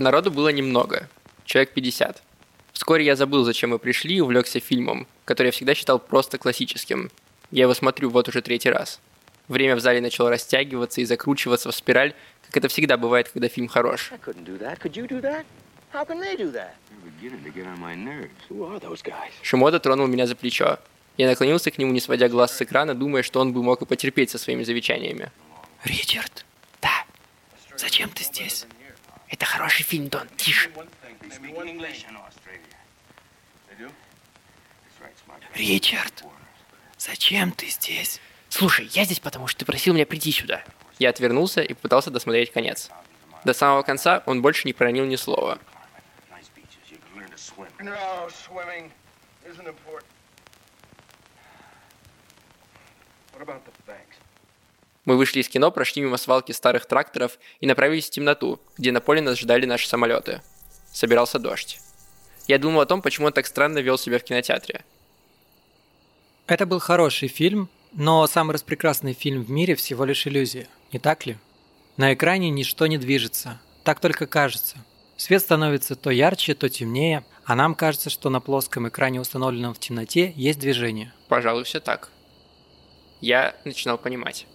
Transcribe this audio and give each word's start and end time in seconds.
Народу 0.00 0.30
было 0.30 0.48
немного, 0.48 1.08
человек 1.44 1.72
50. 1.72 2.22
Вскоре 2.72 3.04
я 3.04 3.16
забыл, 3.16 3.44
зачем 3.44 3.70
мы 3.70 3.78
пришли, 3.78 4.16
и 4.16 4.20
увлекся 4.20 4.60
фильмом, 4.60 5.06
который 5.24 5.48
я 5.48 5.52
всегда 5.52 5.74
считал 5.74 5.98
просто 5.98 6.38
классическим. 6.38 7.10
Я 7.50 7.62
его 7.64 7.74
смотрю 7.74 8.10
вот 8.10 8.28
уже 8.28 8.42
третий 8.42 8.70
раз. 8.70 9.00
Время 9.48 9.76
в 9.76 9.80
зале 9.80 10.00
начало 10.00 10.30
растягиваться 10.30 11.00
и 11.00 11.04
закручиваться 11.04 11.70
в 11.70 11.74
спираль, 11.74 12.14
как 12.46 12.56
это 12.56 12.68
всегда 12.68 12.96
бывает, 12.96 13.28
когда 13.28 13.48
фильм 13.48 13.68
хорош. 13.68 14.12
Шимода 19.42 19.80
тронул 19.80 20.06
меня 20.06 20.26
за 20.26 20.36
плечо. 20.36 20.78
Я 21.16 21.28
наклонился 21.28 21.70
к 21.70 21.78
нему, 21.78 21.92
не 21.92 22.00
сводя 22.00 22.28
глаз 22.28 22.56
с 22.56 22.62
экрана, 22.62 22.94
думая, 22.94 23.22
что 23.22 23.40
он 23.40 23.52
бы 23.52 23.62
мог 23.62 23.82
и 23.82 23.86
потерпеть 23.86 24.30
со 24.30 24.38
своими 24.38 24.62
завещаниями. 24.62 25.30
Ричард, 25.84 26.46
да, 26.80 27.04
зачем 27.76 28.08
ты 28.10 28.24
здесь? 28.24 28.66
Это 29.30 29.46
хороший 29.46 29.84
фильм, 29.84 30.08
Дон, 30.08 30.28
тише. 30.36 30.70
Ричард, 35.54 36.24
зачем 36.98 37.52
ты 37.52 37.68
здесь? 37.68 38.20
Слушай, 38.48 38.86
я 38.92 39.04
здесь 39.04 39.20
потому, 39.20 39.46
что 39.46 39.60
ты 39.60 39.64
просил 39.64 39.94
меня 39.94 40.04
прийти 40.04 40.32
сюда. 40.32 40.64
Я 40.98 41.10
отвернулся 41.10 41.62
и 41.62 41.72
попытался 41.72 42.10
досмотреть 42.10 42.52
конец. 42.52 42.90
До 43.44 43.54
самого 43.54 43.82
конца 43.82 44.22
он 44.26 44.42
больше 44.42 44.66
не 44.66 44.72
проронил 44.72 45.06
ни 45.06 45.16
слова. 45.16 45.58
Мы 55.04 55.16
вышли 55.16 55.40
из 55.40 55.48
кино, 55.48 55.70
прошли 55.70 56.02
мимо 56.02 56.16
свалки 56.16 56.52
старых 56.52 56.86
тракторов 56.86 57.38
и 57.60 57.66
направились 57.66 58.06
в 58.08 58.10
темноту, 58.10 58.60
где 58.76 58.92
на 58.92 59.00
поле 59.00 59.22
нас 59.22 59.38
ждали 59.38 59.66
наши 59.66 59.88
самолеты. 59.88 60.42
Собирался 60.92 61.38
дождь. 61.38 61.78
Я 62.46 62.58
думал 62.58 62.80
о 62.80 62.86
том, 62.86 63.00
почему 63.00 63.28
он 63.28 63.32
так 63.32 63.46
странно 63.46 63.78
вел 63.78 63.96
себя 63.96 64.18
в 64.18 64.24
кинотеатре. 64.24 64.84
Это 66.46 66.66
был 66.66 66.80
хороший 66.80 67.28
фильм, 67.28 67.68
но 67.92 68.26
самый 68.26 68.52
распрекрасный 68.52 69.14
фильм 69.14 69.42
в 69.44 69.50
мире 69.50 69.74
всего 69.74 70.04
лишь 70.04 70.26
иллюзия, 70.26 70.66
не 70.92 70.98
так 70.98 71.26
ли? 71.26 71.38
На 71.96 72.12
экране 72.12 72.50
ничто 72.50 72.86
не 72.86 72.98
движется, 72.98 73.60
так 73.84 74.00
только 74.00 74.26
кажется. 74.26 74.76
Свет 75.16 75.42
становится 75.42 75.96
то 75.96 76.10
ярче, 76.10 76.54
то 76.54 76.68
темнее, 76.68 77.24
а 77.44 77.54
нам 77.54 77.74
кажется, 77.74 78.10
что 78.10 78.30
на 78.30 78.40
плоском 78.40 78.88
экране, 78.88 79.20
установленном 79.20 79.74
в 79.74 79.78
темноте, 79.78 80.32
есть 80.34 80.58
движение. 80.58 81.12
Пожалуй, 81.28 81.64
все 81.64 81.78
так. 81.78 82.10
Я 83.20 83.54
начинал 83.64 83.98
понимать. 83.98 84.46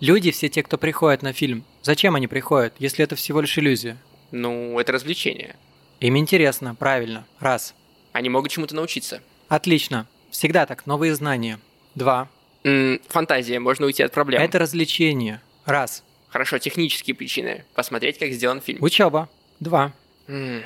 Люди, 0.00 0.30
все 0.30 0.48
те, 0.48 0.62
кто 0.62 0.78
приходят 0.78 1.22
на 1.22 1.32
фильм, 1.32 1.64
зачем 1.82 2.14
они 2.14 2.28
приходят, 2.28 2.74
если 2.78 3.04
это 3.04 3.16
всего 3.16 3.40
лишь 3.40 3.58
иллюзия? 3.58 3.96
Ну, 4.30 4.78
это 4.78 4.92
развлечение. 4.92 5.56
Им 6.00 6.16
интересно, 6.16 6.74
правильно. 6.74 7.26
Раз. 7.40 7.74
Они 8.12 8.28
могут 8.28 8.52
чему-то 8.52 8.76
научиться. 8.76 9.22
Отлично. 9.48 10.06
Всегда 10.30 10.66
так, 10.66 10.86
новые 10.86 11.14
знания. 11.14 11.58
Два. 11.96 12.28
М-м, 12.62 13.00
фантазия, 13.08 13.58
можно 13.58 13.86
уйти 13.86 14.02
от 14.02 14.12
проблем. 14.12 14.40
Это 14.40 14.58
развлечение. 14.58 15.40
Раз. 15.64 16.04
Хорошо, 16.28 16.58
технические 16.58 17.16
причины. 17.16 17.64
Посмотреть, 17.74 18.18
как 18.18 18.30
сделан 18.32 18.60
фильм. 18.60 18.82
Учеба. 18.82 19.28
Два. 19.58 19.92
М-м. 20.28 20.62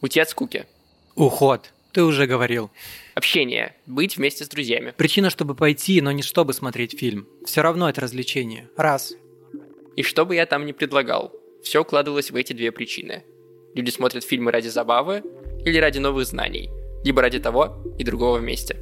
Уйти 0.00 0.20
от 0.20 0.30
скуки. 0.30 0.64
Уход. 1.14 1.72
Ты 1.92 2.04
уже 2.04 2.26
говорил. 2.26 2.70
Общение. 3.14 3.74
Быть 3.86 4.16
вместе 4.16 4.44
с 4.44 4.48
друзьями. 4.48 4.94
Причина, 4.96 5.30
чтобы 5.30 5.54
пойти, 5.54 6.00
но 6.00 6.12
не 6.12 6.22
чтобы 6.22 6.52
смотреть 6.52 6.98
фильм. 6.98 7.26
Все 7.44 7.62
равно 7.62 7.88
это 7.88 8.00
развлечение. 8.00 8.68
Раз. 8.76 9.14
И 9.96 10.02
что 10.02 10.24
бы 10.24 10.36
я 10.36 10.46
там 10.46 10.66
ни 10.66 10.72
предлагал, 10.72 11.32
все 11.62 11.82
укладывалось 11.82 12.30
в 12.30 12.36
эти 12.36 12.52
две 12.52 12.70
причины. 12.70 13.24
Люди 13.74 13.90
смотрят 13.90 14.24
фильмы 14.24 14.50
ради 14.52 14.68
забавы 14.68 15.22
или 15.64 15.78
ради 15.78 15.98
новых 15.98 16.26
знаний, 16.26 16.70
либо 17.04 17.22
ради 17.22 17.38
того 17.40 17.82
и 17.98 18.04
другого 18.04 18.38
вместе. 18.38 18.78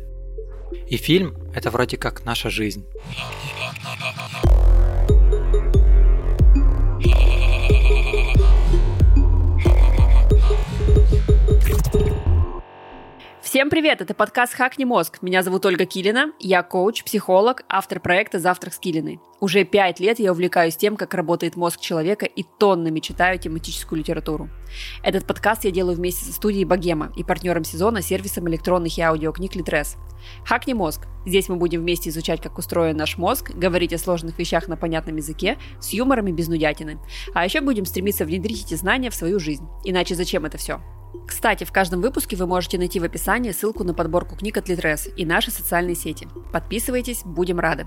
И 0.88 0.97
фильм– 0.97 1.34
это 1.54 1.71
вроде 1.71 1.97
как 1.97 2.25
наша 2.25 2.50
жизнь. 2.50 2.84
Всем 13.59 13.71
привет, 13.71 14.01
это 14.01 14.15
подкаст 14.15 14.55
«Хакни 14.55 14.85
мозг». 14.85 15.19
Меня 15.21 15.43
зовут 15.43 15.67
Ольга 15.67 15.85
Килина, 15.85 16.31
я 16.39 16.63
коуч, 16.63 17.03
психолог, 17.03 17.65
автор 17.69 17.99
проекта 17.99 18.39
«Завтрак 18.39 18.73
с 18.73 18.79
Килиной». 18.79 19.19
Уже 19.41 19.65
пять 19.65 19.99
лет 19.99 20.21
я 20.21 20.31
увлекаюсь 20.31 20.77
тем, 20.77 20.97
как 20.97 21.13
работает 21.13 21.57
мозг 21.57 21.81
человека 21.81 22.25
и 22.25 22.45
тоннами 22.61 23.01
читаю 23.01 23.37
тематическую 23.37 23.99
литературу. 23.99 24.49
Этот 25.03 25.27
подкаст 25.27 25.65
я 25.65 25.73
делаю 25.73 25.97
вместе 25.97 26.25
со 26.25 26.33
студией 26.35 26.67
«Богема» 26.67 27.13
и 27.17 27.25
партнером 27.25 27.65
сезона 27.65 28.01
сервисом 28.01 28.49
электронных 28.49 28.97
и 28.97 29.03
аудиокниг 29.03 29.57
«Литрес». 29.57 29.97
«Хакни 30.45 30.73
мозг». 30.73 31.09
Здесь 31.27 31.49
мы 31.49 31.57
будем 31.57 31.81
вместе 31.81 32.11
изучать, 32.11 32.41
как 32.41 32.59
устроен 32.59 32.97
наш 32.97 33.19
мозг, 33.19 33.51
говорить 33.51 33.93
о 33.93 33.99
сложных 33.99 34.39
вещах 34.39 34.69
на 34.69 34.77
понятном 34.77 35.17
языке, 35.17 35.59
с 35.81 35.93
юмором 35.93 36.29
и 36.29 36.33
без 36.33 36.47
нудятины. 36.47 37.01
А 37.35 37.45
еще 37.45 37.61
будем 37.61 37.87
стремиться 37.87 38.25
внедрить 38.25 38.67
эти 38.67 38.75
знания 38.75 39.11
в 39.11 39.17
свою 39.17 39.41
жизнь. 39.41 39.67
Иначе 39.83 40.15
зачем 40.15 40.45
это 40.45 40.59
все? 40.59 40.81
Кстати, 41.27 41.65
в 41.65 41.73
каждом 41.73 42.01
выпуске 42.01 42.37
вы 42.37 42.47
можете 42.47 42.79
найти 42.79 43.01
в 43.01 43.05
описании 43.05 43.53
ссылку 43.53 43.85
на 43.85 43.95
подборку 43.95 44.37
книг 44.37 44.57
от 44.57 44.69
Литрес 44.69 45.09
и 45.17 45.25
наши 45.25 45.51
социальные 45.51 45.95
сети. 45.95 46.27
Подписывайтесь, 46.53 47.23
будем 47.25 47.61
рады. 47.61 47.87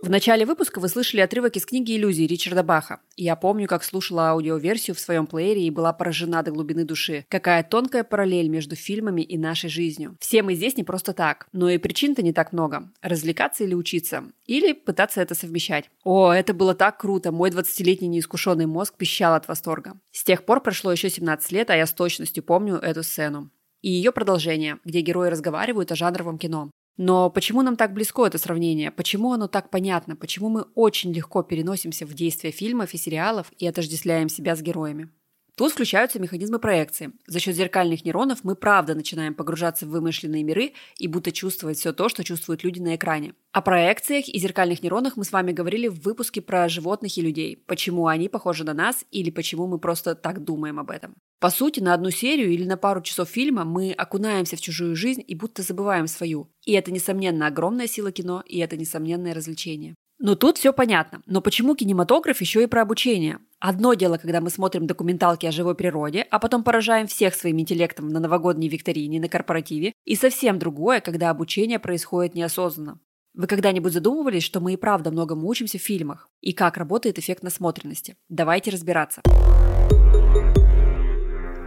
В 0.00 0.08
начале 0.08 0.46
выпуска 0.46 0.78
вы 0.78 0.88
слышали 0.88 1.20
отрывок 1.20 1.56
из 1.56 1.66
книги 1.66 1.96
«Иллюзии» 1.96 2.22
Ричарда 2.22 2.62
Баха. 2.62 3.00
Я 3.16 3.34
помню, 3.34 3.66
как 3.66 3.82
слушала 3.82 4.30
аудиоверсию 4.30 4.94
в 4.94 5.00
своем 5.00 5.26
плеере 5.26 5.66
и 5.66 5.70
была 5.70 5.92
поражена 5.92 6.44
до 6.44 6.52
глубины 6.52 6.84
души. 6.84 7.26
Какая 7.28 7.64
тонкая 7.64 8.04
параллель 8.04 8.48
между 8.48 8.76
фильмами 8.76 9.22
и 9.22 9.36
нашей 9.36 9.68
жизнью. 9.68 10.16
Все 10.20 10.44
мы 10.44 10.54
здесь 10.54 10.76
не 10.76 10.84
просто 10.84 11.14
так, 11.14 11.48
но 11.52 11.68
и 11.68 11.78
причин-то 11.78 12.22
не 12.22 12.32
так 12.32 12.52
много. 12.52 12.92
Развлекаться 13.02 13.64
или 13.64 13.74
учиться. 13.74 14.22
Или 14.46 14.72
пытаться 14.72 15.20
это 15.20 15.34
совмещать. 15.34 15.90
О, 16.04 16.30
это 16.30 16.54
было 16.54 16.76
так 16.76 16.98
круто. 16.98 17.32
Мой 17.32 17.50
20-летний 17.50 18.06
неискушенный 18.08 18.66
мозг 18.66 18.94
пищал 18.96 19.34
от 19.34 19.48
восторга. 19.48 19.98
С 20.12 20.22
тех 20.22 20.44
пор 20.44 20.60
прошло 20.60 20.92
еще 20.92 21.10
17 21.10 21.50
лет, 21.50 21.70
а 21.70 21.76
я 21.76 21.86
с 21.86 21.92
точностью 21.92 22.44
помню 22.44 22.76
эту 22.76 23.02
сцену. 23.02 23.50
И 23.82 23.90
ее 23.90 24.12
продолжение, 24.12 24.78
где 24.84 25.00
герои 25.00 25.28
разговаривают 25.28 25.92
о 25.92 25.96
жанровом 25.96 26.38
кино. 26.38 26.70
Но 26.98 27.30
почему 27.30 27.62
нам 27.62 27.76
так 27.76 27.94
близко 27.94 28.26
это 28.26 28.38
сравнение? 28.38 28.90
Почему 28.90 29.32
оно 29.32 29.46
так 29.46 29.70
понятно? 29.70 30.16
Почему 30.16 30.48
мы 30.48 30.62
очень 30.74 31.12
легко 31.12 31.44
переносимся 31.44 32.04
в 32.04 32.12
действие 32.12 32.52
фильмов 32.52 32.92
и 32.92 32.98
сериалов 32.98 33.52
и 33.56 33.68
отождествляем 33.68 34.28
себя 34.28 34.56
с 34.56 34.60
героями? 34.60 35.08
Тут 35.58 35.72
включаются 35.72 36.20
механизмы 36.20 36.60
проекции. 36.60 37.10
За 37.26 37.40
счет 37.40 37.56
зеркальных 37.56 38.04
нейронов 38.04 38.44
мы 38.44 38.54
правда 38.54 38.94
начинаем 38.94 39.34
погружаться 39.34 39.86
в 39.86 39.88
вымышленные 39.88 40.44
миры 40.44 40.72
и 40.98 41.08
будто 41.08 41.32
чувствовать 41.32 41.78
все 41.78 41.92
то, 41.92 42.08
что 42.08 42.22
чувствуют 42.22 42.62
люди 42.62 42.78
на 42.78 42.94
экране. 42.94 43.34
О 43.50 43.60
проекциях 43.60 44.28
и 44.28 44.38
зеркальных 44.38 44.84
нейронах 44.84 45.16
мы 45.16 45.24
с 45.24 45.32
вами 45.32 45.50
говорили 45.50 45.88
в 45.88 46.00
выпуске 46.02 46.40
про 46.40 46.68
животных 46.68 47.18
и 47.18 47.22
людей. 47.22 47.56
Почему 47.66 48.06
они 48.06 48.28
похожи 48.28 48.62
на 48.62 48.72
нас 48.72 49.04
или 49.10 49.30
почему 49.30 49.66
мы 49.66 49.80
просто 49.80 50.14
так 50.14 50.44
думаем 50.44 50.78
об 50.78 50.92
этом. 50.92 51.16
По 51.40 51.50
сути, 51.50 51.80
на 51.80 51.92
одну 51.92 52.12
серию 52.12 52.52
или 52.52 52.64
на 52.64 52.76
пару 52.76 53.02
часов 53.02 53.28
фильма 53.28 53.64
мы 53.64 53.90
окунаемся 53.90 54.54
в 54.54 54.60
чужую 54.60 54.94
жизнь 54.94 55.24
и 55.26 55.34
будто 55.34 55.62
забываем 55.62 56.06
свою. 56.06 56.52
И 56.66 56.72
это, 56.72 56.92
несомненно, 56.92 57.48
огромная 57.48 57.88
сила 57.88 58.12
кино, 58.12 58.44
и 58.46 58.58
это 58.58 58.76
несомненное 58.76 59.34
развлечение. 59.34 59.96
Но 60.18 60.34
тут 60.34 60.58
все 60.58 60.72
понятно. 60.72 61.22
Но 61.26 61.40
почему 61.40 61.76
кинематограф 61.76 62.40
еще 62.40 62.62
и 62.62 62.66
про 62.66 62.82
обучение? 62.82 63.38
Одно 63.60 63.94
дело, 63.94 64.18
когда 64.18 64.40
мы 64.40 64.50
смотрим 64.50 64.86
документалки 64.86 65.46
о 65.46 65.52
живой 65.52 65.74
природе, 65.74 66.26
а 66.30 66.38
потом 66.38 66.64
поражаем 66.64 67.06
всех 67.06 67.34
своим 67.34 67.60
интеллектом 67.60 68.08
на 68.08 68.18
новогодней 68.18 68.68
викторине, 68.68 69.20
на 69.20 69.28
корпоративе, 69.28 69.92
и 70.04 70.16
совсем 70.16 70.58
другое, 70.58 71.00
когда 71.00 71.30
обучение 71.30 71.78
происходит 71.78 72.34
неосознанно. 72.34 73.00
Вы 73.34 73.46
когда-нибудь 73.46 73.92
задумывались, 73.92 74.42
что 74.42 74.60
мы 74.60 74.72
и 74.72 74.76
правда 74.76 75.12
многому 75.12 75.46
учимся 75.46 75.78
в 75.78 75.82
фильмах? 75.82 76.28
И 76.40 76.52
как 76.52 76.76
работает 76.76 77.18
эффект 77.18 77.44
насмотренности? 77.44 78.16
Давайте 78.28 78.70
разбираться. 78.72 79.22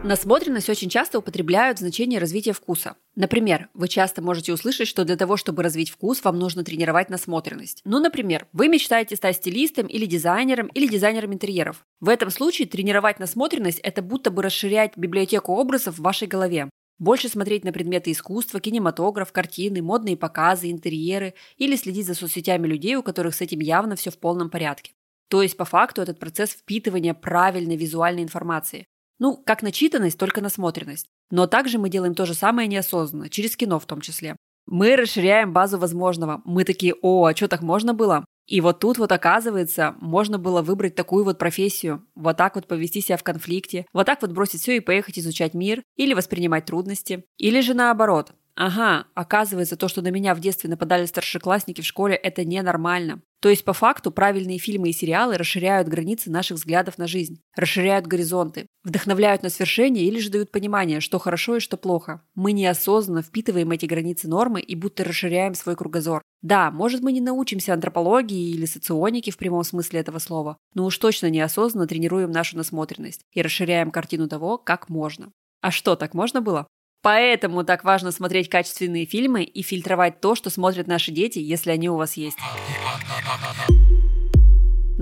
Насмотренность 0.03 0.67
очень 0.67 0.89
часто 0.89 1.19
употребляют 1.19 1.77
в 1.77 1.81
значении 1.81 2.17
развития 2.17 2.53
вкуса. 2.53 2.95
Например, 3.15 3.69
вы 3.75 3.87
часто 3.87 4.23
можете 4.23 4.51
услышать, 4.51 4.87
что 4.87 5.05
для 5.05 5.15
того, 5.15 5.37
чтобы 5.37 5.61
развить 5.61 5.91
вкус, 5.91 6.23
вам 6.23 6.39
нужно 6.39 6.63
тренировать 6.63 7.11
насмотренность. 7.11 7.81
Ну, 7.85 7.99
например, 7.99 8.47
вы 8.51 8.67
мечтаете 8.67 9.15
стать 9.15 9.35
стилистом 9.35 9.85
или 9.85 10.07
дизайнером 10.07 10.67
или 10.67 10.87
дизайнером 10.87 11.33
интерьеров. 11.33 11.85
В 11.99 12.09
этом 12.09 12.31
случае 12.31 12.67
тренировать 12.67 13.19
насмотренность– 13.19 13.79
это 13.83 14.01
будто 14.01 14.31
бы 14.31 14.41
расширять 14.41 14.97
библиотеку 14.97 15.53
образов 15.53 15.99
в 15.99 16.01
вашей 16.01 16.27
голове. 16.27 16.71
Больше 16.97 17.29
смотреть 17.29 17.63
на 17.63 17.71
предметы 17.71 18.11
искусства, 18.11 18.59
кинематограф, 18.59 19.31
картины, 19.31 19.83
модные 19.83 20.17
показы, 20.17 20.71
интерьеры 20.71 21.35
или 21.57 21.75
следить 21.75 22.07
за 22.07 22.15
соцсетями 22.15 22.65
людей, 22.65 22.95
у 22.95 23.03
которых 23.03 23.35
с 23.35 23.41
этим 23.41 23.59
явно 23.59 23.95
все 23.95 24.09
в 24.09 24.17
полном 24.17 24.49
порядке. 24.49 24.93
То 25.29 25.43
есть, 25.43 25.57
по 25.57 25.65
факту, 25.65 26.01
этот 26.01 26.19
процесс 26.19 26.49
впитывания 26.49 27.13
правильной 27.13 27.77
визуальной 27.77 28.23
информации. 28.23 28.87
Ну, 29.21 29.37
как 29.37 29.61
начитанность, 29.61 30.17
только 30.17 30.41
насмотренность. 30.41 31.05
Но 31.29 31.45
также 31.45 31.77
мы 31.77 31.89
делаем 31.89 32.15
то 32.15 32.25
же 32.25 32.33
самое 32.33 32.67
неосознанно, 32.67 33.29
через 33.29 33.55
кино 33.55 33.79
в 33.79 33.85
том 33.85 34.01
числе. 34.01 34.35
Мы 34.65 34.95
расширяем 34.95 35.53
базу 35.53 35.77
возможного. 35.77 36.41
Мы 36.43 36.63
такие, 36.63 36.95
о, 37.03 37.25
а 37.25 37.35
что 37.35 37.47
так 37.47 37.61
можно 37.61 37.93
было? 37.93 38.25
И 38.47 38.61
вот 38.61 38.79
тут 38.79 38.97
вот 38.97 39.11
оказывается, 39.11 39.95
можно 40.01 40.39
было 40.39 40.63
выбрать 40.63 40.95
такую 40.95 41.23
вот 41.23 41.37
профессию, 41.37 42.03
вот 42.15 42.35
так 42.35 42.55
вот 42.55 42.65
повести 42.65 42.99
себя 42.99 43.15
в 43.15 43.21
конфликте, 43.21 43.85
вот 43.93 44.07
так 44.07 44.23
вот 44.23 44.31
бросить 44.31 44.61
все 44.61 44.77
и 44.77 44.79
поехать 44.79 45.19
изучать 45.19 45.53
мир, 45.53 45.83
или 45.97 46.15
воспринимать 46.15 46.65
трудности, 46.65 47.23
или 47.37 47.61
же 47.61 47.75
наоборот, 47.75 48.33
Ага, 48.55 49.07
оказывается, 49.15 49.77
то, 49.77 49.87
что 49.87 50.01
на 50.01 50.09
меня 50.09 50.35
в 50.35 50.39
детстве 50.39 50.69
нападали 50.69 51.05
старшеклассники 51.05 51.81
в 51.81 51.85
школе, 51.85 52.15
это 52.15 52.43
ненормально. 52.43 53.21
То 53.41 53.49
есть, 53.49 53.63
по 53.65 53.73
факту, 53.73 54.11
правильные 54.11 54.59
фильмы 54.59 54.89
и 54.89 54.93
сериалы 54.93 55.37
расширяют 55.37 55.87
границы 55.87 56.29
наших 56.29 56.57
взглядов 56.57 56.97
на 56.99 57.07
жизнь, 57.07 57.39
расширяют 57.55 58.05
горизонты, 58.05 58.67
вдохновляют 58.83 59.41
на 59.41 59.49
свершение 59.49 60.05
или 60.05 60.19
же 60.19 60.29
дают 60.29 60.51
понимание, 60.51 60.99
что 60.99 61.17
хорошо 61.17 61.55
и 61.55 61.59
что 61.59 61.77
плохо. 61.77 62.21
Мы 62.35 62.51
неосознанно 62.51 63.23
впитываем 63.23 63.71
эти 63.71 63.87
границы 63.87 64.27
нормы 64.27 64.61
и 64.61 64.75
будто 64.75 65.03
расширяем 65.03 65.55
свой 65.55 65.75
кругозор. 65.75 66.21
Да, 66.43 66.69
может 66.69 67.01
мы 67.01 67.13
не 67.13 67.21
научимся 67.21 67.73
антропологии 67.73 68.51
или 68.51 68.65
соционике 68.65 69.31
в 69.31 69.37
прямом 69.37 69.63
смысле 69.63 70.01
этого 70.01 70.19
слова, 70.19 70.57
но 70.75 70.85
уж 70.85 70.97
точно 70.97 71.29
неосознанно 71.29 71.87
тренируем 71.87 72.31
нашу 72.31 72.57
насмотренность 72.57 73.21
и 73.31 73.41
расширяем 73.41 73.89
картину 73.91 74.27
того, 74.27 74.57
как 74.59 74.89
можно. 74.89 75.31
А 75.61 75.71
что, 75.71 75.95
так 75.95 76.13
можно 76.13 76.41
было? 76.41 76.67
Поэтому 77.01 77.63
так 77.63 77.83
важно 77.83 78.11
смотреть 78.11 78.49
качественные 78.49 79.05
фильмы 79.05 79.43
и 79.43 79.63
фильтровать 79.63 80.21
то, 80.21 80.35
что 80.35 80.49
смотрят 80.49 80.87
наши 80.87 81.11
дети, 81.11 81.39
если 81.39 81.71
они 81.71 81.89
у 81.89 81.95
вас 81.95 82.15
есть. 82.15 82.37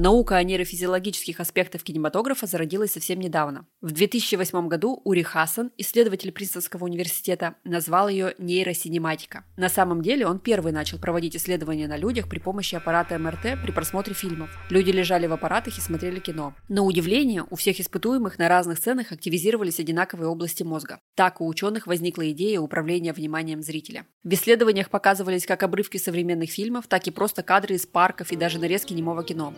Наука 0.01 0.37
о 0.37 0.43
нейрофизиологических 0.43 1.41
аспектах 1.41 1.83
кинематографа 1.83 2.47
зародилась 2.47 2.93
совсем 2.93 3.19
недавно. 3.19 3.67
В 3.81 3.91
2008 3.91 4.69
году 4.69 5.01
Ури 5.03 5.23
Хасан, 5.23 5.71
исследователь 5.77 6.31
Принстонского 6.31 6.85
университета, 6.85 7.55
назвал 7.65 8.07
ее 8.07 8.33
нейросинематика. 8.37 9.43
На 9.57 9.67
самом 9.67 10.01
деле 10.01 10.25
он 10.25 10.39
первый 10.39 10.71
начал 10.71 10.99
проводить 10.99 11.35
исследования 11.35 11.85
на 11.89 11.97
людях 11.97 12.29
при 12.29 12.39
помощи 12.39 12.75
аппарата 12.75 13.19
МРТ 13.19 13.61
при 13.61 13.73
просмотре 13.73 14.13
фильмов. 14.13 14.49
Люди 14.69 14.89
лежали 14.91 15.27
в 15.27 15.33
аппаратах 15.33 15.77
и 15.77 15.81
смотрели 15.81 16.21
кино. 16.21 16.55
На 16.69 16.81
удивление, 16.83 17.43
у 17.49 17.57
всех 17.57 17.81
испытуемых 17.81 18.39
на 18.39 18.47
разных 18.47 18.77
сценах 18.77 19.11
активизировались 19.11 19.81
одинаковые 19.81 20.29
области 20.29 20.63
мозга. 20.63 21.01
Так 21.17 21.41
у 21.41 21.45
ученых 21.45 21.87
возникла 21.87 22.31
идея 22.31 22.61
управления 22.61 23.11
вниманием 23.11 23.61
зрителя. 23.61 24.05
В 24.23 24.33
исследованиях 24.33 24.89
показывались 24.89 25.45
как 25.45 25.61
обрывки 25.61 25.97
современных 25.97 26.51
фильмов, 26.51 26.87
так 26.87 27.05
и 27.07 27.11
просто 27.11 27.43
кадры 27.43 27.75
из 27.75 27.85
парков 27.85 28.31
и 28.31 28.37
даже 28.37 28.59
нарезки 28.59 28.93
немого 28.93 29.25
кино. 29.25 29.53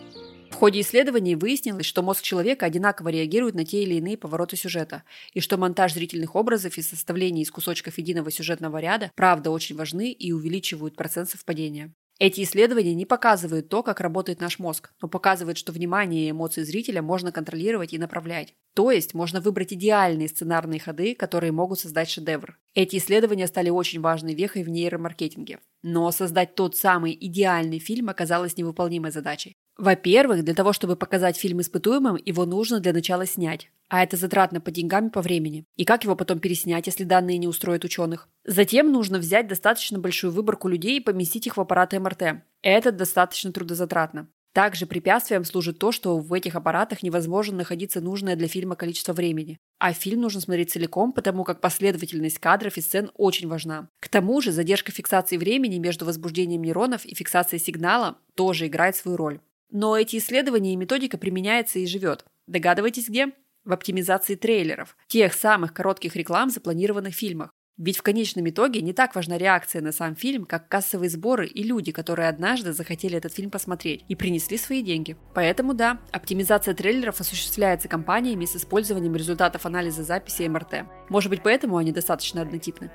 В 0.52 0.54
ходе 0.54 0.82
исследований 0.82 1.34
выяснилось, 1.34 1.86
что 1.86 2.02
мозг 2.02 2.22
человека 2.22 2.66
одинаково 2.66 3.08
реагирует 3.08 3.54
на 3.54 3.64
те 3.64 3.82
или 3.82 3.94
иные 3.94 4.18
повороты 4.18 4.56
сюжета, 4.56 5.02
и 5.32 5.40
что 5.40 5.56
монтаж 5.56 5.94
зрительных 5.94 6.36
образов 6.36 6.76
и 6.78 6.82
составление 6.82 7.42
из 7.42 7.50
кусочков 7.50 7.98
единого 7.98 8.30
сюжетного 8.30 8.78
ряда 8.78 9.10
правда 9.16 9.50
очень 9.50 9.74
важны 9.74 10.12
и 10.12 10.30
увеличивают 10.30 10.94
процент 10.94 11.30
совпадения. 11.30 11.92
Эти 12.18 12.42
исследования 12.42 12.94
не 12.94 13.06
показывают 13.06 13.68
то, 13.68 13.82
как 13.82 14.00
работает 14.00 14.40
наш 14.40 14.60
мозг, 14.60 14.92
но 15.00 15.08
показывают, 15.08 15.58
что 15.58 15.72
внимание 15.72 16.26
и 16.26 16.30
эмоции 16.30 16.62
зрителя 16.62 17.02
можно 17.02 17.32
контролировать 17.32 17.94
и 17.94 17.98
направлять. 17.98 18.54
То 18.74 18.92
есть 18.92 19.14
можно 19.14 19.40
выбрать 19.40 19.72
идеальные 19.72 20.28
сценарные 20.28 20.78
ходы, 20.78 21.16
которые 21.16 21.50
могут 21.50 21.80
создать 21.80 22.10
шедевр. 22.10 22.58
Эти 22.74 22.98
исследования 22.98 23.48
стали 23.48 23.70
очень 23.70 24.00
важной 24.00 24.34
вехой 24.34 24.62
в 24.62 24.68
нейромаркетинге. 24.68 25.58
Но 25.82 26.12
создать 26.12 26.54
тот 26.54 26.76
самый 26.76 27.16
идеальный 27.18 27.80
фильм 27.80 28.10
оказалось 28.10 28.56
невыполнимой 28.56 29.10
задачей. 29.10 29.56
Во-первых, 29.82 30.44
для 30.44 30.54
того, 30.54 30.72
чтобы 30.72 30.94
показать 30.94 31.36
фильм 31.36 31.60
испытуемым, 31.60 32.16
его 32.24 32.46
нужно 32.46 32.78
для 32.78 32.92
начала 32.92 33.26
снять. 33.26 33.68
А 33.88 34.04
это 34.04 34.16
затратно 34.16 34.60
по 34.60 34.70
деньгам 34.70 35.08
и 35.08 35.10
по 35.10 35.22
времени. 35.22 35.64
И 35.74 35.84
как 35.84 36.04
его 36.04 36.14
потом 36.14 36.38
переснять, 36.38 36.86
если 36.86 37.02
данные 37.02 37.36
не 37.38 37.48
устроят 37.48 37.82
ученых? 37.82 38.28
Затем 38.44 38.92
нужно 38.92 39.18
взять 39.18 39.48
достаточно 39.48 39.98
большую 39.98 40.32
выборку 40.32 40.68
людей 40.68 40.98
и 40.98 41.02
поместить 41.02 41.48
их 41.48 41.56
в 41.56 41.60
аппараты 41.60 41.98
МРТ. 41.98 42.44
Это 42.62 42.92
достаточно 42.92 43.50
трудозатратно. 43.50 44.28
Также 44.54 44.86
препятствием 44.86 45.44
служит 45.44 45.80
то, 45.80 45.90
что 45.90 46.16
в 46.16 46.32
этих 46.32 46.54
аппаратах 46.54 47.02
невозможно 47.02 47.56
находиться 47.56 48.00
нужное 48.00 48.36
для 48.36 48.46
фильма 48.46 48.76
количество 48.76 49.12
времени. 49.12 49.58
А 49.80 49.92
фильм 49.92 50.20
нужно 50.20 50.40
смотреть 50.40 50.70
целиком, 50.70 51.12
потому 51.12 51.42
как 51.42 51.60
последовательность 51.60 52.38
кадров 52.38 52.76
и 52.76 52.80
сцен 52.80 53.10
очень 53.16 53.48
важна. 53.48 53.88
К 53.98 54.08
тому 54.08 54.40
же 54.42 54.52
задержка 54.52 54.92
фиксации 54.92 55.38
времени 55.38 55.78
между 55.78 56.04
возбуждением 56.04 56.62
нейронов 56.62 57.04
и 57.04 57.16
фиксацией 57.16 57.60
сигнала 57.60 58.18
тоже 58.36 58.68
играет 58.68 58.94
свою 58.94 59.16
роль. 59.16 59.40
Но 59.72 59.96
эти 59.96 60.18
исследования 60.18 60.74
и 60.74 60.76
методика 60.76 61.16
применяется 61.16 61.78
и 61.78 61.86
живет. 61.86 62.26
Догадываетесь 62.46 63.08
где? 63.08 63.28
В 63.64 63.72
оптимизации 63.72 64.34
трейлеров, 64.34 64.96
тех 65.06 65.32
самых 65.32 65.72
коротких 65.72 66.14
реклам 66.14 66.50
запланированных 66.50 67.14
фильмах. 67.14 67.50
Ведь 67.78 67.96
в 67.96 68.02
конечном 68.02 68.46
итоге 68.50 68.82
не 68.82 68.92
так 68.92 69.14
важна 69.14 69.38
реакция 69.38 69.80
на 69.80 69.92
сам 69.92 70.14
фильм, 70.14 70.44
как 70.44 70.68
кассовые 70.68 71.08
сборы 71.08 71.46
и 71.46 71.62
люди, 71.62 71.90
которые 71.90 72.28
однажды 72.28 72.74
захотели 72.74 73.16
этот 73.16 73.32
фильм 73.32 73.50
посмотреть 73.50 74.04
и 74.08 74.14
принесли 74.14 74.58
свои 74.58 74.82
деньги. 74.82 75.16
Поэтому 75.34 75.72
да, 75.72 76.00
оптимизация 76.12 76.74
трейлеров 76.74 77.20
осуществляется 77.20 77.88
компаниями 77.88 78.44
с 78.44 78.54
использованием 78.54 79.16
результатов 79.16 79.64
анализа 79.64 80.02
записи 80.02 80.42
МРТ. 80.42 80.84
Может 81.08 81.30
быть 81.30 81.42
поэтому 81.42 81.78
они 81.78 81.92
достаточно 81.92 82.42
однотипны. 82.42 82.90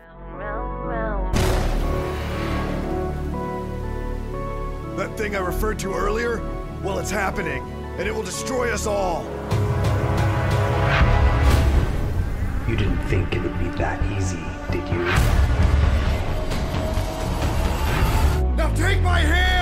That 4.96 5.16
thing 5.18 5.36
I 5.36 5.42
referred 5.42 5.80
to 5.80 5.94
earlier? 5.94 6.40
Well, 6.88 7.00
it's 7.00 7.12
happening, 7.12 7.62
and 7.98 8.08
it 8.08 8.16
will 8.16 8.24
destroy 8.24 8.74
us 8.74 8.88
all. 8.88 9.26
You 12.66 12.78
didn't 12.78 13.06
think 13.10 13.36
it 13.36 13.44
would 13.44 13.60
be 13.60 13.68
that 13.78 14.02
easy, 14.14 14.40
did 14.72 14.88
you? 14.88 15.04
Now 18.56 18.74
take 18.74 19.02
my 19.02 19.20
hand! 19.20 19.58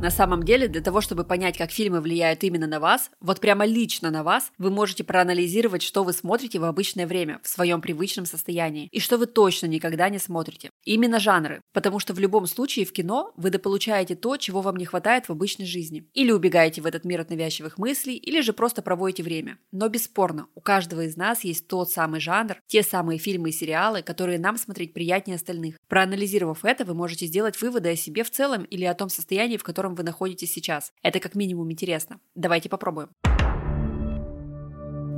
На 0.00 0.10
самом 0.10 0.44
деле, 0.44 0.66
для 0.66 0.80
того, 0.80 1.02
чтобы 1.02 1.24
понять, 1.24 1.58
как 1.58 1.70
фильмы 1.70 2.00
влияют 2.00 2.42
именно 2.42 2.66
на 2.66 2.80
вас, 2.80 3.10
вот 3.20 3.38
прямо 3.38 3.66
лично 3.66 4.10
на 4.10 4.22
вас, 4.22 4.50
вы 4.56 4.70
можете 4.70 5.04
проанализировать, 5.04 5.82
что 5.82 6.04
вы 6.04 6.14
смотрите 6.14 6.58
в 6.58 6.64
обычное 6.64 7.06
время, 7.06 7.38
в 7.42 7.48
своем 7.48 7.82
привычном 7.82 8.24
состоянии, 8.24 8.88
и 8.92 8.98
что 8.98 9.18
вы 9.18 9.26
точно 9.26 9.66
никогда 9.66 10.08
не 10.08 10.18
смотрите. 10.18 10.70
Именно 10.84 11.20
жанры, 11.20 11.60
потому 11.74 11.98
что 11.98 12.14
в 12.14 12.18
любом 12.18 12.46
случае 12.46 12.86
в 12.86 12.92
кино 12.92 13.34
вы 13.36 13.50
дополучаете 13.50 14.16
то, 14.16 14.38
чего 14.38 14.62
вам 14.62 14.76
не 14.76 14.86
хватает 14.86 15.28
в 15.28 15.32
обычной 15.32 15.66
жизни. 15.66 16.08
Или 16.14 16.32
убегаете 16.32 16.80
в 16.80 16.86
этот 16.86 17.04
мир 17.04 17.20
от 17.20 17.28
навязчивых 17.28 17.76
мыслей, 17.76 18.16
или 18.16 18.40
же 18.40 18.54
просто 18.54 18.80
проводите 18.80 19.22
время. 19.22 19.58
Но 19.70 19.88
бесспорно, 19.88 20.46
у 20.54 20.62
каждого 20.62 21.02
из 21.02 21.18
нас 21.18 21.44
есть 21.44 21.68
тот 21.68 21.90
самый 21.90 22.20
жанр, 22.20 22.56
те 22.68 22.82
самые 22.82 23.18
фильмы 23.18 23.50
и 23.50 23.52
сериалы, 23.52 24.00
которые 24.00 24.38
нам 24.38 24.56
смотреть 24.56 24.94
приятнее 24.94 25.36
остальных. 25.36 25.76
Проанализировав 25.88 26.64
это, 26.64 26.86
вы 26.86 26.94
можете 26.94 27.26
сделать 27.26 27.60
выводы 27.60 27.90
о 27.90 27.96
себе 27.96 28.24
в 28.24 28.30
целом 28.30 28.64
или 28.64 28.86
о 28.86 28.94
том 28.94 29.10
состоянии, 29.10 29.58
в 29.58 29.62
котором 29.62 29.89
котором 29.90 29.94
вы 29.94 30.02
находитесь 30.02 30.52
сейчас. 30.52 30.92
Это 31.02 31.20
как 31.20 31.34
минимум 31.34 31.70
интересно. 31.70 32.20
Давайте 32.34 32.68
попробуем. 32.68 33.08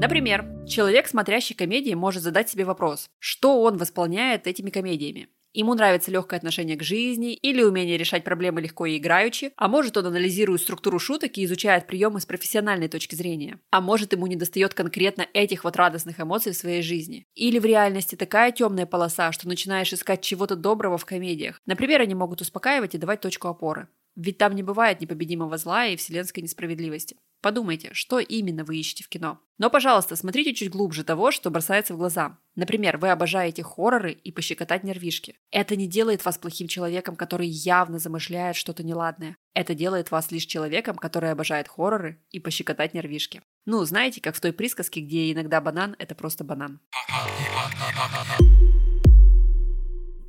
Например, 0.00 0.44
человек, 0.66 1.06
смотрящий 1.06 1.54
комедии, 1.54 1.94
может 1.94 2.22
задать 2.22 2.48
себе 2.48 2.64
вопрос, 2.64 3.08
что 3.20 3.62
он 3.62 3.76
восполняет 3.76 4.46
этими 4.46 4.70
комедиями. 4.70 5.28
Ему 5.54 5.74
нравится 5.74 6.10
легкое 6.10 6.38
отношение 6.38 6.76
к 6.76 6.82
жизни 6.82 7.34
или 7.34 7.62
умение 7.62 7.98
решать 7.98 8.24
проблемы 8.24 8.62
легко 8.62 8.86
и 8.86 8.96
играючи, 8.96 9.52
а 9.56 9.68
может 9.68 9.96
он 9.98 10.06
анализирует 10.06 10.62
структуру 10.62 10.98
шуток 10.98 11.36
и 11.36 11.44
изучает 11.44 11.86
приемы 11.86 12.20
с 12.20 12.26
профессиональной 12.26 12.88
точки 12.88 13.14
зрения. 13.14 13.58
А 13.70 13.82
может 13.82 14.14
ему 14.14 14.26
недостает 14.26 14.72
конкретно 14.72 15.26
этих 15.34 15.64
вот 15.64 15.76
радостных 15.76 16.20
эмоций 16.20 16.52
в 16.52 16.56
своей 16.56 16.82
жизни. 16.82 17.26
Или 17.34 17.58
в 17.58 17.66
реальности 17.66 18.16
такая 18.16 18.50
темная 18.50 18.86
полоса, 18.86 19.30
что 19.32 19.46
начинаешь 19.46 19.92
искать 19.92 20.22
чего-то 20.22 20.56
доброго 20.56 20.96
в 20.96 21.04
комедиях. 21.04 21.60
Например, 21.66 22.00
они 22.00 22.14
могут 22.14 22.40
успокаивать 22.40 22.94
и 22.94 22.98
давать 22.98 23.20
точку 23.20 23.48
опоры. 23.48 23.88
Ведь 24.16 24.38
там 24.38 24.54
не 24.54 24.62
бывает 24.62 25.00
непобедимого 25.00 25.56
зла 25.56 25.86
и 25.86 25.96
вселенской 25.96 26.42
несправедливости. 26.42 27.16
Подумайте, 27.42 27.90
что 27.92 28.20
именно 28.20 28.64
вы 28.64 28.76
ищете 28.76 29.02
в 29.02 29.08
кино. 29.08 29.40
Но, 29.58 29.68
пожалуйста, 29.68 30.14
смотрите 30.14 30.54
чуть 30.54 30.70
глубже 30.70 31.02
того, 31.02 31.32
что 31.32 31.50
бросается 31.50 31.92
в 31.92 31.98
глаза. 31.98 32.38
Например, 32.54 32.98
вы 32.98 33.10
обожаете 33.10 33.64
хорроры 33.64 34.12
и 34.12 34.30
пощекотать 34.30 34.84
нервишки. 34.84 35.34
Это 35.50 35.74
не 35.74 35.88
делает 35.88 36.24
вас 36.24 36.38
плохим 36.38 36.68
человеком, 36.68 37.16
который 37.16 37.48
явно 37.48 37.98
замышляет 37.98 38.54
что-то 38.54 38.84
неладное. 38.84 39.36
Это 39.54 39.74
делает 39.74 40.12
вас 40.12 40.30
лишь 40.30 40.46
человеком, 40.46 40.96
который 40.96 41.32
обожает 41.32 41.66
хорроры 41.66 42.22
и 42.30 42.38
пощекотать 42.38 42.94
нервишки. 42.94 43.42
Ну, 43.66 43.84
знаете, 43.84 44.20
как 44.20 44.36
в 44.36 44.40
той 44.40 44.52
присказке, 44.52 45.00
где 45.00 45.32
иногда 45.32 45.60
банан– 45.60 45.96
это 45.98 46.14
просто 46.14 46.44
банан 46.44 46.80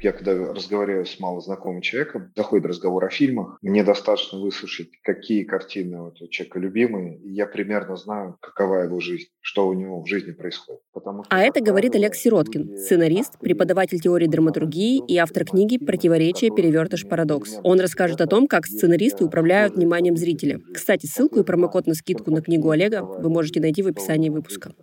я 0.03 0.11
когда 0.11 0.33
разговариваю 0.53 1.05
с 1.05 1.19
малознакомым 1.19 1.81
человеком, 1.81 2.31
заходит 2.35 2.65
разговор 2.65 3.05
о 3.05 3.09
фильмах, 3.09 3.57
мне 3.61 3.83
достаточно 3.83 4.39
выслушать, 4.39 4.89
какие 5.01 5.43
картины 5.43 6.01
у 6.01 6.07
этого 6.09 6.29
человека 6.29 6.59
любимые, 6.59 7.17
и 7.19 7.31
я 7.31 7.45
примерно 7.45 7.95
знаю, 7.95 8.37
какова 8.41 8.83
его 8.83 8.99
жизнь, 8.99 9.27
что 9.39 9.67
у 9.67 9.73
него 9.73 10.01
в 10.01 10.07
жизни 10.07 10.31
происходит. 10.31 10.81
Потому 10.93 11.23
что, 11.23 11.35
а 11.35 11.41
это 11.41 11.61
говорит 11.61 11.95
Олег 11.95 12.15
Сироткин, 12.15 12.77
сценарист, 12.77 13.39
преподаватель 13.39 13.99
теории 13.99 14.27
драматургии 14.27 15.01
и 15.07 15.17
автор 15.17 15.45
книги 15.45 15.77
«Противоречие, 15.77 16.51
перевертыш, 16.51 17.07
парадокс». 17.07 17.59
Он 17.63 17.79
расскажет 17.79 18.19
о 18.19 18.27
том, 18.27 18.47
как 18.47 18.65
сценаристы 18.65 19.23
управляют 19.23 19.75
вниманием 19.75 20.17
зрителя. 20.17 20.59
Кстати, 20.73 21.05
ссылку 21.05 21.39
и 21.39 21.43
промокод 21.43 21.87
на 21.87 21.93
скидку 21.93 22.29
на 22.31 22.41
книгу 22.41 22.69
Олега 22.69 23.03
вы 23.03 23.29
можете 23.29 23.61
найти 23.61 23.81
в 23.81 23.87
описании 23.87 24.29
выпуска. 24.29 24.73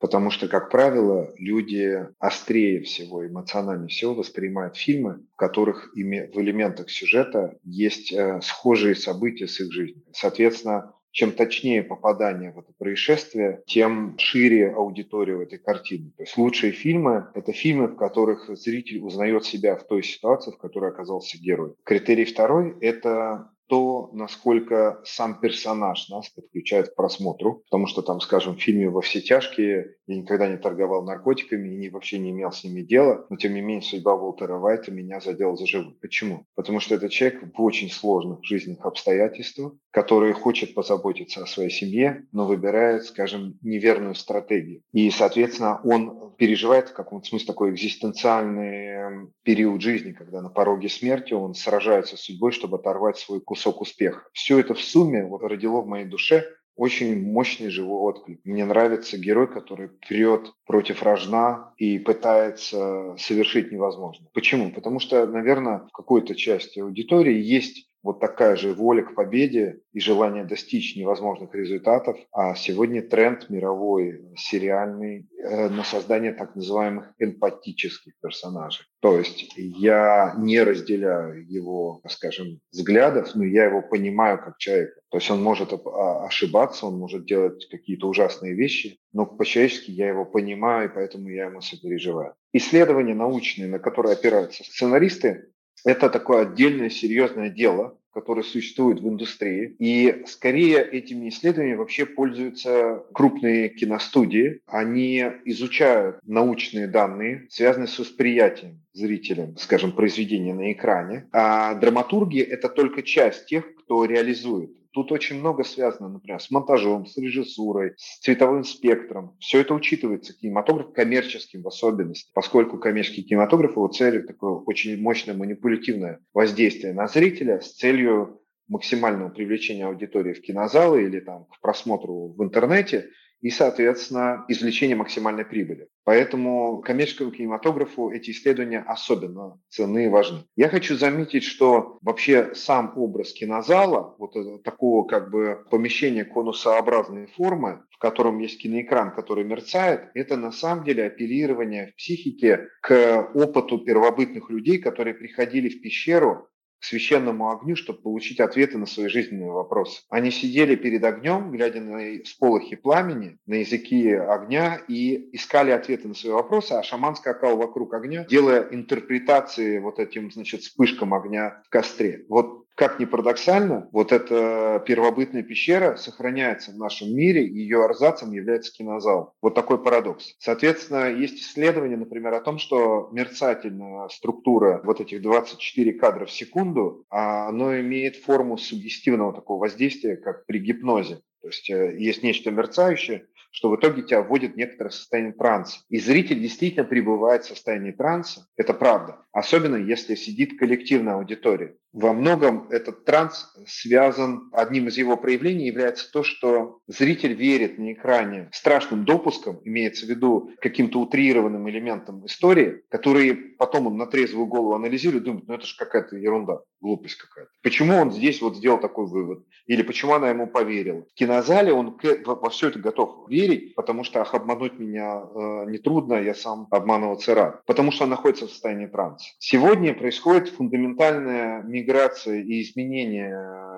Потому 0.00 0.30
что, 0.30 0.48
как 0.48 0.70
правило, 0.70 1.32
люди 1.38 2.06
острее 2.18 2.82
всего, 2.82 3.26
эмоциональнее 3.26 3.88
всего 3.88 4.14
воспринимают 4.14 4.76
фильмы, 4.76 5.24
в 5.32 5.36
которых 5.36 5.92
в 5.94 5.98
элементах 5.98 6.90
сюжета 6.90 7.56
есть 7.62 8.12
э, 8.12 8.40
схожие 8.42 8.96
события 8.96 9.46
с 9.46 9.60
их 9.60 9.72
жизнью. 9.72 10.04
Соответственно, 10.12 10.94
чем 11.14 11.30
точнее 11.30 11.84
попадание 11.84 12.50
в 12.50 12.58
это 12.58 12.72
происшествие, 12.76 13.62
тем 13.66 14.18
шире 14.18 14.72
аудитория 14.72 15.40
этой 15.40 15.58
картине. 15.58 16.10
То 16.16 16.24
есть 16.24 16.36
лучшие 16.36 16.72
фильмы– 16.72 17.28
это 17.34 17.52
фильмы, 17.52 17.86
в 17.86 17.94
которых 17.94 18.50
зритель 18.58 18.98
узнает 18.98 19.44
себя 19.44 19.76
в 19.76 19.86
той 19.86 20.02
ситуации, 20.02 20.50
в 20.50 20.58
которой 20.58 20.90
оказался 20.90 21.38
герой. 21.38 21.74
Критерий 21.84 22.24
второй– 22.24 22.76
это 22.80 23.48
то, 23.66 24.10
насколько 24.12 25.00
сам 25.04 25.40
персонаж 25.40 26.08
нас 26.08 26.28
подключает 26.28 26.90
к 26.90 26.94
просмотру. 26.94 27.62
Потому 27.64 27.86
что 27.86 28.02
там, 28.02 28.20
скажем, 28.20 28.56
в 28.56 28.60
фильме 28.60 28.90
«Во 28.90 29.00
все 29.00 29.20
тяжкие» 29.20 29.96
я 30.06 30.16
никогда 30.16 30.48
не 30.48 30.56
торговал 30.56 31.02
наркотиками 31.02 31.84
и 31.84 31.90
вообще 31.90 32.18
не 32.18 32.30
имел 32.30 32.52
с 32.52 32.62
ними 32.64 32.82
дела. 32.82 33.26
Но, 33.30 33.36
тем 33.36 33.54
не 33.54 33.60
менее, 33.60 33.82
судьба 33.82 34.14
Уолтера 34.14 34.58
Вайта 34.58 34.90
меня 34.90 35.20
задела 35.20 35.56
за 35.56 35.66
живую. 35.66 35.96
Почему? 36.00 36.46
Потому 36.54 36.80
что 36.80 36.94
это 36.94 37.08
человек 37.08 37.42
в 37.56 37.62
очень 37.62 37.90
сложных 37.90 38.44
жизненных 38.44 38.84
обстоятельствах, 38.84 39.74
который 39.90 40.32
хочет 40.32 40.74
позаботиться 40.74 41.42
о 41.42 41.46
своей 41.46 41.70
семье, 41.70 42.26
но 42.32 42.46
выбирает, 42.46 43.04
скажем, 43.04 43.58
неверную 43.62 44.14
стратегию. 44.14 44.82
И, 44.92 45.10
соответственно, 45.10 45.80
он 45.84 46.34
переживает 46.36 46.90
в 46.90 46.94
каком-то 46.94 47.28
смысле 47.28 47.46
такой 47.46 47.70
экзистенциальный 47.70 48.86
эм, 48.86 49.32
период 49.42 49.80
жизни, 49.80 50.12
когда 50.12 50.42
на 50.42 50.50
пороге 50.50 50.88
смерти 50.88 51.32
он 51.32 51.54
сражается 51.54 52.16
с 52.16 52.22
судьбой, 52.22 52.52
чтобы 52.52 52.76
оторвать 52.76 53.18
свой 53.18 53.40
кусок 53.40 53.80
успеха. 53.80 54.24
Все 54.32 54.58
это 54.58 54.74
в 54.74 54.80
сумме 54.80 55.24
вот 55.24 55.42
родило 55.42 55.80
в 55.80 55.86
моей 55.86 56.06
душе 56.06 56.44
очень 56.76 57.22
мощный 57.22 57.70
живой 57.70 58.00
отклик. 58.00 58.40
Мне 58.44 58.64
нравится 58.64 59.16
герой, 59.18 59.46
который 59.46 59.88
прет 59.88 60.52
против 60.66 61.02
рожна 61.02 61.72
и 61.76 61.98
пытается 61.98 63.16
совершить 63.18 63.70
невозможное. 63.70 64.28
Почему? 64.32 64.70
Потому 64.72 64.98
что, 64.98 65.26
наверное, 65.26 65.80
в 65.80 65.92
какой-то 65.92 66.34
части 66.34 66.80
аудитории 66.80 67.40
есть 67.40 67.88
вот 68.04 68.20
такая 68.20 68.54
же 68.54 68.74
воля 68.74 69.02
к 69.02 69.14
победе 69.14 69.80
и 69.94 69.98
желание 69.98 70.44
достичь 70.44 70.94
невозможных 70.94 71.54
результатов. 71.54 72.18
А 72.32 72.54
сегодня 72.54 73.00
тренд 73.00 73.48
мировой 73.48 74.20
сериальный 74.36 75.26
э, 75.42 75.70
на 75.70 75.82
создание 75.84 76.32
так 76.32 76.54
называемых 76.54 77.14
эмпатических 77.18 78.12
персонажей. 78.20 78.84
То 79.00 79.18
есть 79.18 79.54
я 79.56 80.34
не 80.36 80.62
разделяю 80.62 81.50
его, 81.50 82.02
скажем, 82.06 82.60
взглядов, 82.70 83.34
но 83.34 83.44
я 83.44 83.64
его 83.64 83.80
понимаю 83.80 84.38
как 84.38 84.58
человека. 84.58 85.00
То 85.10 85.18
есть 85.18 85.30
он 85.30 85.42
может 85.42 85.72
а, 85.72 86.26
ошибаться, 86.26 86.86
он 86.86 86.98
может 86.98 87.24
делать 87.24 87.66
какие-то 87.70 88.08
ужасные 88.08 88.54
вещи, 88.54 88.98
но 89.14 89.24
по-человечески 89.24 89.90
я 89.90 90.08
его 90.08 90.24
понимаю, 90.26 90.90
и 90.90 90.94
поэтому 90.94 91.28
я 91.28 91.46
ему 91.46 91.62
сопереживаю. 91.62 92.34
Исследования 92.52 93.14
научные, 93.14 93.68
на 93.68 93.78
которые 93.78 94.12
опираются 94.12 94.62
сценаристы, 94.64 95.52
это 95.84 96.10
такое 96.10 96.42
отдельное 96.42 96.90
серьезное 96.90 97.50
дело, 97.50 97.98
которое 98.14 98.42
существует 98.42 99.00
в 99.00 99.08
индустрии. 99.08 99.74
И 99.78 100.22
скорее 100.26 100.82
этими 100.82 101.28
исследованиями 101.28 101.78
вообще 101.78 102.06
пользуются 102.06 103.02
крупные 103.12 103.68
киностудии. 103.68 104.60
Они 104.66 105.24
изучают 105.44 106.18
научные 106.24 106.86
данные, 106.86 107.46
связанные 107.50 107.88
с 107.88 107.98
восприятием 107.98 108.80
зрителям, 108.92 109.56
скажем, 109.56 109.92
произведения 109.92 110.54
на 110.54 110.72
экране. 110.72 111.26
А 111.32 111.74
драматурги– 111.74 112.38
это 112.40 112.68
только 112.68 113.02
часть 113.02 113.46
тех, 113.46 113.64
кто 113.76 114.04
реализует 114.04 114.70
Тут 114.94 115.10
очень 115.10 115.40
много 115.40 115.64
связано, 115.64 116.08
например, 116.08 116.40
с 116.40 116.52
монтажом, 116.52 117.04
с 117.04 117.16
режиссурой, 117.16 117.94
с 117.96 118.20
цветовым 118.20 118.62
спектром. 118.62 119.36
Все 119.40 119.60
это 119.60 119.74
учитывается 119.74 120.32
кинематограф 120.32 120.92
коммерческим 120.92 121.62
в 121.62 121.66
особенности, 121.66 122.30
поскольку 122.32 122.78
коммерческий 122.78 123.24
кинематограф 123.24 123.72
его 123.72 123.88
целью 123.88 124.24
такое 124.24 124.52
очень 124.52 124.96
мощное 125.02 125.34
манипулятивное 125.34 126.20
воздействие 126.32 126.94
на 126.94 127.08
зрителя 127.08 127.60
с 127.60 127.74
целью 127.74 128.40
максимального 128.68 129.30
привлечения 129.30 129.86
аудитории 129.86 130.32
в 130.32 130.40
кинозалы 130.40 131.02
или 131.02 131.18
там 131.18 131.46
к 131.46 131.60
просмотру 131.60 132.28
в 132.28 132.42
интернете– 132.42 133.08
и, 133.44 133.50
соответственно, 133.50 134.46
извлечение 134.48 134.96
максимальной 134.96 135.44
прибыли. 135.44 135.88
Поэтому 136.04 136.80
коммерческому 136.80 137.30
кинематографу 137.30 138.08
эти 138.08 138.30
исследования 138.30 138.82
особенно 138.86 139.60
ценны 139.68 140.06
и 140.06 140.08
важны. 140.08 140.46
Я 140.56 140.70
хочу 140.70 140.96
заметить, 140.96 141.44
что 141.44 141.98
вообще 142.00 142.54
сам 142.54 142.94
образ 142.96 143.34
кинозала, 143.34 144.16
вот 144.18 144.32
такого 144.64 145.06
как 145.06 145.30
бы 145.30 145.62
помещения 145.70 146.24
конусообразной 146.24 147.26
формы, 147.26 147.82
в 147.90 147.98
котором 147.98 148.38
есть 148.38 148.62
киноэкран, 148.62 149.14
который 149.14 149.44
мерцает, 149.44 150.08
это 150.14 150.38
на 150.38 150.50
самом 150.50 150.82
деле 150.84 151.04
апеллирование 151.04 151.88
в 151.88 151.96
психике 151.96 152.68
к 152.80 153.30
опыту 153.34 153.76
первобытных 153.78 154.48
людей, 154.48 154.78
которые 154.78 155.12
приходили 155.12 155.68
в 155.68 155.82
пещеру 155.82 156.48
священному 156.80 157.50
огню, 157.50 157.76
чтобы 157.76 158.00
получить 158.00 158.40
ответы 158.40 158.78
на 158.78 158.86
свои 158.86 159.08
жизненные 159.08 159.50
вопросы. 159.50 160.02
Они 160.10 160.30
сидели 160.30 160.74
перед 160.74 161.04
огнем, 161.04 161.50
глядя 161.50 161.80
на 161.80 162.24
сполохи 162.24 162.76
пламени, 162.76 163.38
на 163.46 163.54
языки 163.54 164.12
огня 164.12 164.80
и 164.88 165.30
искали 165.32 165.70
ответы 165.70 166.08
на 166.08 166.14
свои 166.14 166.32
вопросы, 166.32 166.72
а 166.72 166.82
шаман 166.82 167.16
скакал 167.16 167.56
вокруг 167.56 167.94
огня, 167.94 168.24
делая 168.28 168.68
интерпретации 168.70 169.78
вот 169.78 169.98
этим, 169.98 170.30
значит, 170.30 170.60
вспышкам 170.60 171.14
огня 171.14 171.62
в 171.64 171.70
костре. 171.70 172.24
Вот 172.28 172.63
как 172.74 172.98
ни 172.98 173.04
парадоксально, 173.04 173.88
вот 173.92 174.12
эта 174.12 174.82
первобытная 174.86 175.42
пещера 175.42 175.96
сохраняется 175.96 176.72
в 176.72 176.76
нашем 176.76 177.14
мире, 177.14 177.46
и 177.46 177.58
ее 177.58 177.84
арзацем 177.84 178.32
является 178.32 178.72
кинозал. 178.72 179.34
Вот 179.40 179.54
такой 179.54 179.82
парадокс. 179.82 180.34
Соответственно, 180.38 181.10
есть 181.10 181.40
исследования, 181.40 181.96
например, 181.96 182.34
о 182.34 182.40
том, 182.40 182.58
что 182.58 183.08
мерцательная 183.12 184.08
структура 184.08 184.80
вот 184.84 185.00
этих 185.00 185.22
24 185.22 185.92
кадра 185.94 186.26
в 186.26 186.32
секунду, 186.32 187.04
а 187.10 187.48
оно 187.48 187.78
имеет 187.80 188.16
форму 188.16 188.58
суггестивного 188.58 189.32
такого 189.32 189.60
воздействия, 189.60 190.16
как 190.16 190.46
при 190.46 190.58
гипнозе. 190.58 191.20
То 191.42 191.48
есть 191.48 191.70
э, 191.70 191.96
есть 191.98 192.22
нечто 192.22 192.50
мерцающее, 192.50 193.26
что 193.50 193.70
в 193.70 193.76
итоге 193.76 194.02
тебя 194.02 194.22
вводит 194.22 194.54
в 194.54 194.56
некоторое 194.56 194.90
состояние 194.90 195.32
транса. 195.32 195.80
И 195.88 195.98
зритель 195.98 196.40
действительно 196.40 196.84
пребывает 196.84 197.44
в 197.44 197.48
состоянии 197.48 197.92
транса, 197.92 198.46
это 198.56 198.74
правда, 198.74 199.23
особенно 199.34 199.76
если 199.76 200.14
сидит 200.14 200.58
коллективная 200.58 201.16
аудитория. 201.16 201.76
Во 201.92 202.12
многом 202.12 202.68
этот 202.70 203.04
транс 203.04 203.52
связан, 203.66 204.48
одним 204.52 204.88
из 204.88 204.96
его 204.96 205.16
проявлений 205.16 205.66
является 205.66 206.10
то, 206.10 206.24
что 206.24 206.78
зритель 206.88 207.34
верит 207.34 207.78
на 207.78 207.92
экране 207.92 208.48
страшным 208.52 209.04
допуском, 209.04 209.60
имеется 209.64 210.06
в 210.06 210.08
виду 210.08 210.50
каким-то 210.60 211.00
утрированным 211.00 211.68
элементом 211.70 212.26
истории, 212.26 212.82
которые 212.88 213.34
потом 213.34 213.86
он 213.86 213.96
на 213.96 214.06
трезвую 214.06 214.46
голову 214.46 214.74
анализирует, 214.74 215.24
думает, 215.24 215.46
ну 215.46 215.54
это 215.54 215.66
же 215.66 215.76
какая-то 215.76 216.16
ерунда, 216.16 216.60
глупость 216.80 217.16
какая-то. 217.16 217.50
Почему 217.62 217.96
он 217.96 218.12
здесь 218.12 218.40
вот 218.40 218.56
сделал 218.56 218.80
такой 218.80 219.06
вывод? 219.06 219.44
Или 219.66 219.82
почему 219.82 220.14
она 220.14 220.30
ему 220.30 220.48
поверила? 220.48 221.02
В 221.02 221.14
кинозале 221.14 221.72
он 221.72 221.96
во 222.24 222.50
все 222.50 222.68
это 222.68 222.78
готов 222.80 223.28
верить, 223.28 223.74
потому 223.76 224.02
что 224.02 224.20
ах, 224.20 224.34
обмануть 224.34 224.78
меня 224.78 225.22
э, 225.22 225.70
нетрудно, 225.70 226.14
я 226.14 226.34
сам 226.34 226.66
обманываться 226.70 227.34
рад. 227.34 227.64
Потому 227.66 227.92
что 227.92 228.04
он 228.04 228.10
находится 228.10 228.46
в 228.46 228.50
состоянии 228.50 228.86
транса. 228.86 229.23
Сегодня 229.38 229.94
происходит 229.94 230.48
фундаментальная 230.48 231.62
миграция 231.62 232.40
и 232.40 232.62
изменение 232.62 233.34
э, 233.34 233.74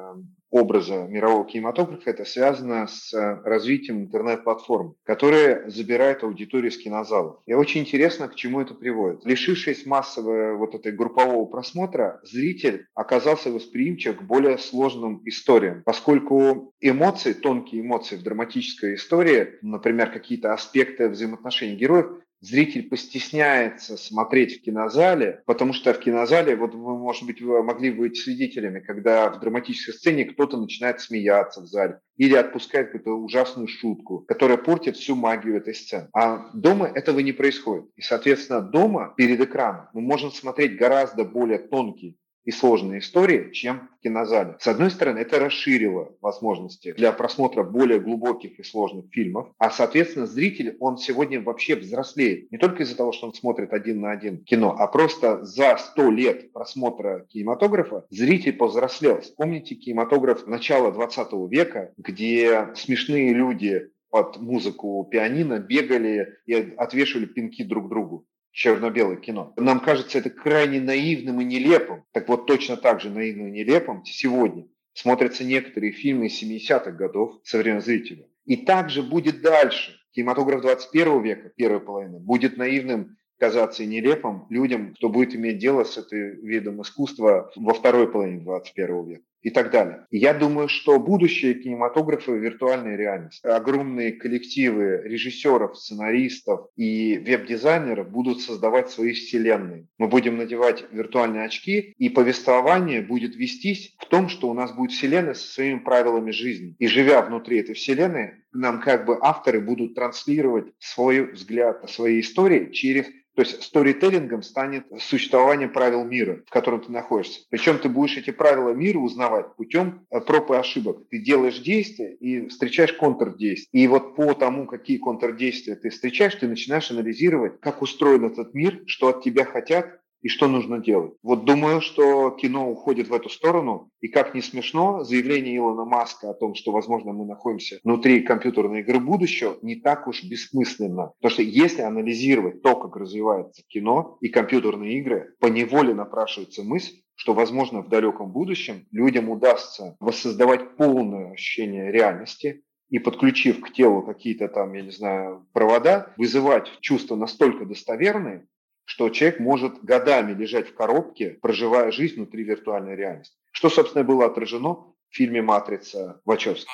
образа 0.51 1.07
мирового 1.09 1.45
кинематографа, 1.45 2.11
это 2.11 2.25
связано 2.25 2.87
с 2.87 3.13
э, 3.13 3.41
развитием 3.45 4.01
интернет-платформ, 4.03 4.95
которые 5.05 5.69
забирают 5.69 6.23
аудиторию 6.23 6.71
с 6.71 6.79
кинозалов. 6.79 7.41
И 7.47 7.55
очень 7.55 7.83
интересно, 7.83 8.29
к 8.29 8.35
чему 8.35 8.61
это 8.61 8.75
приводит. 8.75 9.25
Лишившись 9.25 9.87
массового 9.87 10.57
вот 10.57 10.75
этой 10.75 10.93
группового 10.93 11.45
просмотра, 11.47 12.21
зритель 12.23 12.87
оказался 12.95 13.51
восприимчив 13.51 14.19
к 14.19 14.23
более 14.23 14.59
сложным 14.59 15.21
историям, 15.25 15.83
поскольку 15.85 16.73
эмоции, 16.81 17.33
тонкие 17.33 17.83
эмоции 17.83 18.17
в 18.17 18.23
драматической 18.23 18.95
истории, 18.95 19.55
например, 19.63 20.11
какие-то 20.11 20.53
аспекты 20.53 21.09
взаимоотношений 21.09 21.77
героев, 21.77 22.07
зритель 22.41 22.89
постесняется 22.89 23.97
смотреть 23.97 24.59
в 24.59 24.63
кинозале, 24.63 25.43
потому 25.47 25.73
что 25.73 25.93
в 25.93 25.99
кинозале, 25.99 26.57
вот 26.57 26.75
вы, 26.75 26.99
может 26.99 27.25
быть, 27.25 27.41
вы 27.41 27.63
могли 27.63 27.91
быть 27.91 28.17
свидетелями, 28.17 28.81
когда 28.81 29.31
в 29.31 29.41
драматической 29.41 29.95
сцене 29.95 30.25
кто-то 30.25 30.57
начинает 30.57 31.01
смеяться 31.01 31.61
в 31.61 31.67
зале 31.67 32.01
или 32.17 32.35
отпускает 32.35 32.93
какую-то 32.93 33.13
ужасную 33.13 33.69
шутку, 33.69 34.21
которая 34.21 34.59
портит 34.59 34.97
всю 34.97 35.15
магию 35.15 35.57
этой 35.57 35.75
сцены. 35.75 36.09
А 36.13 36.51
дома 36.55 36.87
этого 36.87 37.21
не 37.21 37.33
происходит. 37.33 37.87
И, 37.97 38.03
соответственно, 38.03 38.61
дома 38.61 39.15
перед 39.17 39.41
экраном 39.41 39.89
мы 39.93 40.01
можем 40.01 40.31
смотреть 40.31 40.77
гораздо 40.77 41.25
более 41.25 41.59
тонкий 41.59 42.19
и 42.47 42.53
сложные 42.53 43.01
истории, 43.01 43.51
чем 43.53 43.91
в 43.99 44.03
кинозале. 44.03 44.57
С 44.61 44.69
одной 44.69 44.91
стороны, 44.91 45.19
это 45.19 45.39
расширило 45.39 46.13
возможности 46.23 46.93
для 46.93 47.13
просмотра 47.13 47.65
более 47.65 48.01
глубоких 48.01 48.59
и 48.59 48.63
сложных 48.63 49.07
фильмов, 49.11 49.49
а, 49.59 49.71
соответственно, 49.71 50.27
зритель, 50.27 50.77
он 50.81 50.97
сегодня 50.97 51.43
вообще 51.43 51.75
взрослеет. 51.75 52.51
Не 52.53 52.59
только 52.59 52.85
из-за 52.85 52.97
того, 52.97 53.13
что 53.13 53.27
он 53.27 53.35
смотрит 53.35 53.73
один 53.73 54.01
на 54.01 54.13
один 54.13 54.45
кино, 54.45 54.75
а 54.79 54.87
просто 54.87 55.45
за 55.45 55.77
сто 55.77 56.11
лет 56.11 56.53
просмотра 56.53 57.27
кинематографа 57.29 58.07
зритель 58.11 58.53
повзрослел. 58.53 59.21
Вспомните 59.21 59.75
кинематограф 59.75 60.47
начала 60.47 60.93
20 60.93 61.33
века, 61.51 61.93
где 61.97 62.69
смешные 62.77 63.35
люди 63.35 63.91
под 64.11 64.37
музыку 64.39 65.07
пианино 65.11 65.59
бегали 65.59 66.29
и 66.47 66.55
отвешивали 66.55 67.27
пинки 67.27 67.65
друг 67.65 67.89
другу 67.89 68.25
черно-белое 68.57 69.17
кино. 69.17 69.53
Нам 69.57 69.81
кажется 69.81 70.19
это 70.19 70.31
крайне 70.31 70.81
наивным 70.81 71.43
и 71.43 71.45
нелепым. 71.45 72.05
Так 72.13 72.27
вот, 72.29 72.47
точно 72.47 72.79
так 72.79 73.03
же 73.03 73.11
наивным 73.11 73.49
и 73.49 73.51
нелепым 73.51 74.03
сегодня 74.07 74.67
смотрятся 74.95 75.45
некоторые 75.45 75.93
фильмы 75.93 76.29
70-х 76.29 76.91
годов 76.93 77.39
современного 77.45 77.85
зрителя. 77.85 78.27
И 78.47 78.57
также 78.57 79.03
будет 79.03 79.43
дальше. 79.43 79.93
Кинематограф 80.13 80.63
21 80.63 81.23
века, 81.23 81.53
первая 81.55 81.81
половина, 81.81 82.19
будет 82.19 82.57
наивным 82.57 83.19
казаться 83.39 83.83
и 83.83 83.87
нелепым 83.87 84.47
людям, 84.49 84.95
кто 84.95 85.11
будет 85.11 85.35
иметь 85.35 85.59
дело 85.59 85.85
с 85.85 85.99
этим 85.99 86.43
видом 86.43 86.81
искусства 86.81 87.53
во 87.57 87.75
второй 87.75 88.11
половине 88.11 88.41
21 88.41 89.07
века 89.07 89.23
и 89.43 89.51
так 89.51 89.71
далее. 89.71 90.07
я 90.11 90.35
думаю, 90.35 90.69
что 90.69 90.99
будущее 90.99 91.55
кинематографа– 91.55 92.33
виртуальная 92.33 92.97
реальность. 92.97 93.45
Огромные 93.45 94.13
коллективы 94.13 95.03
режиссеров, 95.05 95.77
сценаристов 95.79 96.69
и 96.77 97.19
веб-дизайнеров 97.19 98.11
будут 98.11 98.41
создавать 98.41 98.91
свои 98.91 99.13
вселенные. 99.13 99.87
Мы 99.99 100.09
будем 100.09 100.37
надевать 100.37 100.85
виртуальные 100.91 101.45
очки, 101.45 101.95
и 101.97 102.09
повествование 102.09 103.03
будет 103.03 103.37
вестись 103.37 103.95
в 103.99 104.07
том, 104.07 104.29
что 104.29 104.49
у 104.49 104.55
нас 104.55 104.73
будет 104.73 104.93
вселенная 104.93 105.35
со 105.35 105.47
своими 105.47 105.79
правилами 105.79 106.31
жизни. 106.31 106.75
И 106.79 106.87
живя 106.87 107.23
внутри 107.23 107.61
этой 107.61 107.75
вселенной, 107.75 108.35
нам 108.53 108.81
как 108.81 109.05
бы 109.05 109.19
авторы 109.21 109.61
будут 109.61 109.95
транслировать 109.95 110.73
свой 110.79 111.33
взгляд, 111.33 111.89
свои 111.91 112.21
истории 112.21 112.73
через 112.73 113.07
то 113.37 113.43
есть 113.43 113.63
сторителлингом 113.63 114.43
станет 114.43 114.87
существование 114.99 115.69
правил 115.69 116.05
мира, 116.05 116.43
в 116.47 116.51
котором 116.51 116.81
ты 116.81 116.91
находишься. 116.91 117.43
Причем 117.51 117.79
ты 117.79 117.91
будешь 117.91 118.17
эти 118.17 118.31
правила 118.31 118.71
мира 118.71 118.99
узнавать 118.99 119.26
путем 119.57 120.07
э, 120.11 120.21
проб 120.21 120.51
и 120.51 120.55
ошибок. 120.55 121.09
Ты 121.11 121.19
делаешь 121.19 121.59
действия 121.59 122.15
и 122.15 122.49
встречаешь 122.49 122.93
контрдействия. 122.93 123.81
И 123.81 123.87
вот 123.87 124.17
по 124.17 124.35
тому, 124.35 124.67
какие 124.67 124.99
контрдействия 124.99 125.77
ты 125.77 125.91
встречаешь, 125.91 126.35
ты 126.35 126.49
начинаешь 126.49 126.91
анализировать, 126.91 127.61
как 127.61 127.83
устроен 127.83 128.25
этот 128.25 128.55
мир, 128.55 128.83
что 128.87 129.09
от 129.09 129.23
тебя 129.23 129.45
хотят, 129.45 130.01
и 130.23 130.29
что 130.29 130.49
нужно 130.49 130.79
делать. 130.79 131.13
Вот 131.23 131.45
думаю, 131.45 131.81
что 131.81 132.31
кино 132.31 132.69
уходит 132.69 133.09
в 133.09 133.15
эту 133.15 133.29
сторону, 133.29 133.91
и 134.01 134.09
как 134.09 134.35
не 134.35 134.43
смешно, 134.43 135.05
заявление 135.05 135.57
Илона 135.57 135.85
Маска 135.85 136.31
о 136.31 136.35
том, 136.35 136.57
что, 136.57 136.73
возможно, 136.73 137.13
мы 137.13 137.27
находимся 137.27 137.79
внутри 137.85 138.23
компьютерной 138.23 138.81
игры 138.81 138.99
будущего, 138.99 139.57
не 139.63 139.77
так 139.77 140.09
уж 140.09 140.25
бессмысленно. 140.25 141.13
Потому 141.21 141.31
что 141.31 141.43
если 141.43 141.83
анализировать 141.83 142.61
то, 142.63 142.75
как 142.75 142.97
развивается 142.97 143.63
кино 143.69 144.19
и 144.21 144.29
компьютерные 144.29 144.99
игры, 144.99 145.35
по 145.39 145.47
неволе 145.47 145.95
напрашивается 145.95 146.65
мысль, 146.65 146.97
что, 147.17 147.35
возможно, 147.35 147.83
в 147.83 147.89
далеком 147.89 148.31
будущем 148.31 148.87
людям 148.93 149.29
удастся 149.31 149.97
воссоздавать 150.01 150.77
полное 150.77 151.33
ощущение 151.33 151.91
реальности, 151.91 152.63
и 152.89 152.99
подключив 152.99 153.61
к 153.61 153.73
телу 153.73 154.03
какие-то 154.03 154.49
там, 154.49 154.73
я 154.75 154.83
не 154.83 154.91
знаю, 154.91 155.47
провода, 155.53 156.13
вызывать 156.17 156.71
чувства 156.81 157.17
настолько 157.17 157.65
достоверные, 157.65 158.47
что 158.85 159.09
человек 159.09 159.41
может 159.41 159.83
годами 159.83 160.33
лежать 160.33 160.69
в 160.69 160.75
коробке, 160.75 161.39
проживая 161.43 161.91
жизнь 161.91 162.17
внутри 162.17 162.45
виртуальной 162.45 162.95
реальности. 162.95 163.37
Что, 163.51 163.69
собственно, 163.69 164.05
было 164.05 164.27
отражено 164.27 164.75
в 164.75 164.95
фильме 165.11 165.43
«Матрица» 165.43 166.21
Вачовски. 166.25 166.71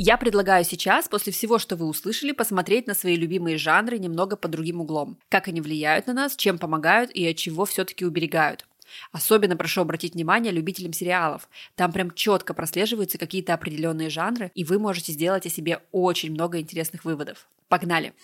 Я 0.00 0.16
предлагаю 0.16 0.64
сейчас, 0.64 1.08
после 1.08 1.32
всего, 1.32 1.58
что 1.58 1.74
вы 1.74 1.84
услышали, 1.84 2.30
посмотреть 2.30 2.86
на 2.86 2.94
свои 2.94 3.16
любимые 3.16 3.58
жанры 3.58 3.98
немного 3.98 4.36
под 4.36 4.52
другим 4.52 4.80
углом. 4.80 5.18
Как 5.28 5.48
они 5.48 5.60
влияют 5.60 6.06
на 6.06 6.12
нас, 6.12 6.36
чем 6.36 6.56
помогают 6.56 7.10
и 7.10 7.26
от 7.26 7.34
чего 7.34 7.64
все-таки 7.64 8.04
уберегают. 8.04 8.64
Особенно 9.10 9.56
прошу 9.56 9.80
обратить 9.80 10.14
внимание 10.14 10.52
любителям 10.52 10.92
сериалов. 10.92 11.48
Там 11.74 11.90
прям 11.90 12.12
четко 12.12 12.54
прослеживаются 12.54 13.18
какие-то 13.18 13.54
определенные 13.54 14.08
жанры, 14.08 14.52
и 14.54 14.62
вы 14.62 14.78
можете 14.78 15.10
сделать 15.10 15.46
о 15.46 15.50
себе 15.50 15.82
очень 15.90 16.30
много 16.30 16.60
интересных 16.60 17.04
выводов. 17.04 17.48
Погнали! 17.66 18.14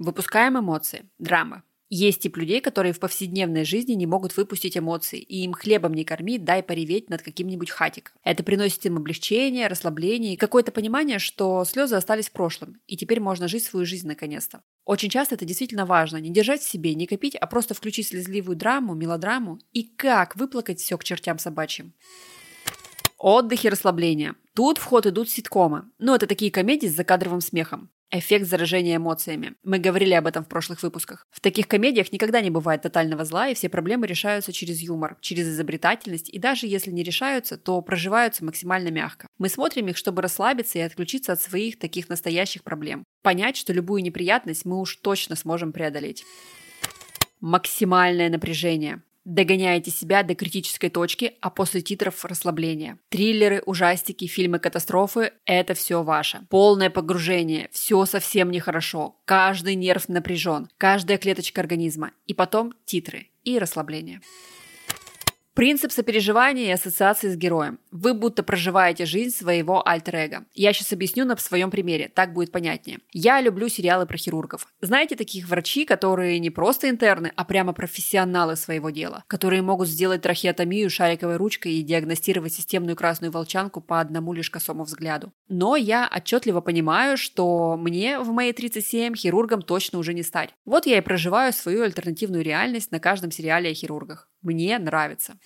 Выпускаем 0.00 0.58
эмоции. 0.58 1.08
Драма. 1.20 1.62
Есть 1.88 2.22
тип 2.22 2.36
людей, 2.36 2.60
которые 2.60 2.92
в 2.92 2.98
повседневной 2.98 3.64
жизни 3.64 3.92
не 3.92 4.06
могут 4.06 4.36
выпустить 4.36 4.76
эмоции, 4.76 5.20
и 5.20 5.44
им 5.44 5.52
хлебом 5.52 5.94
не 5.94 6.04
корми, 6.04 6.36
дай 6.36 6.62
пореветь 6.62 7.08
над 7.10 7.22
каким-нибудь 7.22 7.70
хатиком. 7.70 8.14
Это 8.24 8.42
приносит 8.42 8.84
им 8.86 8.96
облегчение, 8.96 9.68
расслабление 9.68 10.34
и 10.34 10.36
какое-то 10.36 10.72
понимание, 10.72 11.20
что 11.20 11.64
слезы 11.64 11.94
остались 11.94 12.28
в 12.28 12.32
прошлом, 12.32 12.80
и 12.88 12.96
теперь 12.96 13.20
можно 13.20 13.46
жить 13.46 13.64
свою 13.64 13.86
жизнь 13.86 14.08
наконец-то. 14.08 14.62
Очень 14.84 15.10
часто 15.10 15.36
это 15.36 15.44
действительно 15.44 15.86
важно. 15.86 16.16
Не 16.16 16.30
держать 16.30 16.60
в 16.60 16.68
себе, 16.68 16.94
не 16.94 17.06
копить, 17.06 17.36
а 17.36 17.46
просто 17.46 17.74
включить 17.74 18.08
слезливую 18.08 18.56
драму, 18.56 18.94
мелодраму 18.94 19.60
и 19.72 19.84
как 19.84 20.34
выплакать 20.34 20.80
все 20.80 20.98
к 20.98 21.04
чертям 21.04 21.38
собачьим. 21.38 21.92
Отдых 23.18 23.64
и 23.64 23.68
расслабление. 23.68 24.34
Тут 24.54 24.78
в 24.78 24.84
ход 24.84 25.06
идут 25.06 25.30
ситкомы. 25.30 25.84
Ну, 25.98 26.14
это 26.14 26.26
такие 26.26 26.50
комедии 26.50 26.86
с 26.86 26.96
закадровым 26.96 27.40
смехом. 27.40 27.90
Эффект 28.12 28.46
заражения 28.46 28.96
эмоциями. 28.96 29.54
Мы 29.64 29.78
говорили 29.78 30.14
об 30.14 30.28
этом 30.28 30.44
в 30.44 30.48
прошлых 30.48 30.80
выпусках. 30.84 31.26
В 31.32 31.40
таких 31.40 31.66
комедиях 31.66 32.12
никогда 32.12 32.40
не 32.40 32.50
бывает 32.50 32.82
тотального 32.82 33.24
зла, 33.24 33.48
и 33.48 33.54
все 33.54 33.68
проблемы 33.68 34.06
решаются 34.06 34.52
через 34.52 34.80
юмор, 34.80 35.16
через 35.20 35.48
изобретательность, 35.48 36.28
и 36.28 36.38
даже 36.38 36.68
если 36.68 36.92
не 36.92 37.02
решаются, 37.02 37.58
то 37.58 37.82
проживаются 37.82 38.44
максимально 38.44 38.90
мягко. 38.90 39.26
Мы 39.38 39.48
смотрим 39.48 39.88
их, 39.88 39.96
чтобы 39.96 40.22
расслабиться 40.22 40.78
и 40.78 40.82
отключиться 40.82 41.32
от 41.32 41.42
своих 41.42 41.80
таких 41.80 42.08
настоящих 42.08 42.62
проблем. 42.62 43.02
Понять, 43.22 43.56
что 43.56 43.72
любую 43.72 44.04
неприятность 44.04 44.64
мы 44.64 44.80
уж 44.80 44.94
точно 44.96 45.34
сможем 45.34 45.72
преодолеть. 45.72 46.24
Максимальное 47.40 48.30
напряжение. 48.30 49.02
Догоняете 49.26 49.90
себя 49.90 50.22
до 50.22 50.36
критической 50.36 50.88
точки, 50.88 51.34
а 51.40 51.50
после 51.50 51.80
титров 51.80 52.24
расслабление. 52.24 53.00
Триллеры, 53.08 53.60
ужастики, 53.66 54.28
фильмы-катастрофы– 54.28 55.32
это 55.46 55.74
все 55.74 56.04
ваше. 56.04 56.46
Полное 56.48 56.90
погружение, 56.90 57.68
все 57.72 58.06
совсем 58.06 58.52
нехорошо. 58.52 59.16
Каждый 59.24 59.74
нерв 59.74 60.08
напряжен, 60.08 60.68
каждая 60.78 61.18
клеточка 61.18 61.60
организма. 61.60 62.12
И 62.26 62.34
потом 62.34 62.72
титры 62.84 63.30
и 63.42 63.58
расслабление. 63.58 64.20
Принцип 65.56 65.90
сопереживания 65.90 66.66
и 66.66 66.72
ассоциации 66.72 67.30
с 67.30 67.36
героем. 67.38 67.78
Вы 67.90 68.12
будто 68.12 68.42
проживаете 68.42 69.06
жизнь 69.06 69.34
своего 69.34 69.82
альтер-эго. 69.88 70.44
Я 70.52 70.74
сейчас 70.74 70.92
объясню 70.92 71.24
на 71.24 71.34
своем 71.38 71.70
примере, 71.70 72.10
так 72.14 72.34
будет 72.34 72.52
понятнее. 72.52 72.98
Я 73.14 73.40
люблю 73.40 73.70
сериалы 73.70 74.04
про 74.04 74.18
хирургов. 74.18 74.66
Знаете 74.82 75.16
таких 75.16 75.48
врачи, 75.48 75.86
которые 75.86 76.40
не 76.40 76.50
просто 76.50 76.90
интерны, 76.90 77.32
а 77.36 77.44
прямо 77.46 77.72
профессионалы 77.72 78.56
своего 78.56 78.90
дела, 78.90 79.24
которые 79.28 79.62
могут 79.62 79.88
сделать 79.88 80.20
трахеотомию 80.20 80.90
шариковой 80.90 81.36
ручкой 81.36 81.72
и 81.72 81.82
диагностировать 81.82 82.52
системную 82.52 82.94
красную 82.94 83.32
волчанку 83.32 83.80
по 83.80 83.98
одному 83.98 84.34
лишь 84.34 84.50
косому 84.50 84.84
взгляду. 84.84 85.32
Но 85.48 85.74
я 85.74 86.06
отчетливо 86.14 86.60
понимаю, 86.60 87.16
что 87.16 87.78
мне 87.78 88.20
в 88.20 88.30
мои 88.30 88.52
37 88.52 89.14
хирургом 89.14 89.62
точно 89.62 90.00
уже 90.00 90.12
не 90.12 90.22
стать. 90.22 90.50
Вот 90.66 90.84
я 90.84 90.98
и 90.98 91.00
проживаю 91.00 91.54
свою 91.54 91.82
альтернативную 91.82 92.44
реальность 92.44 92.92
на 92.92 93.00
каждом 93.00 93.30
сериале 93.30 93.70
о 93.70 93.74
хирургах. 93.74 94.28
Мне 94.46 94.78
нравится. 94.78 95.40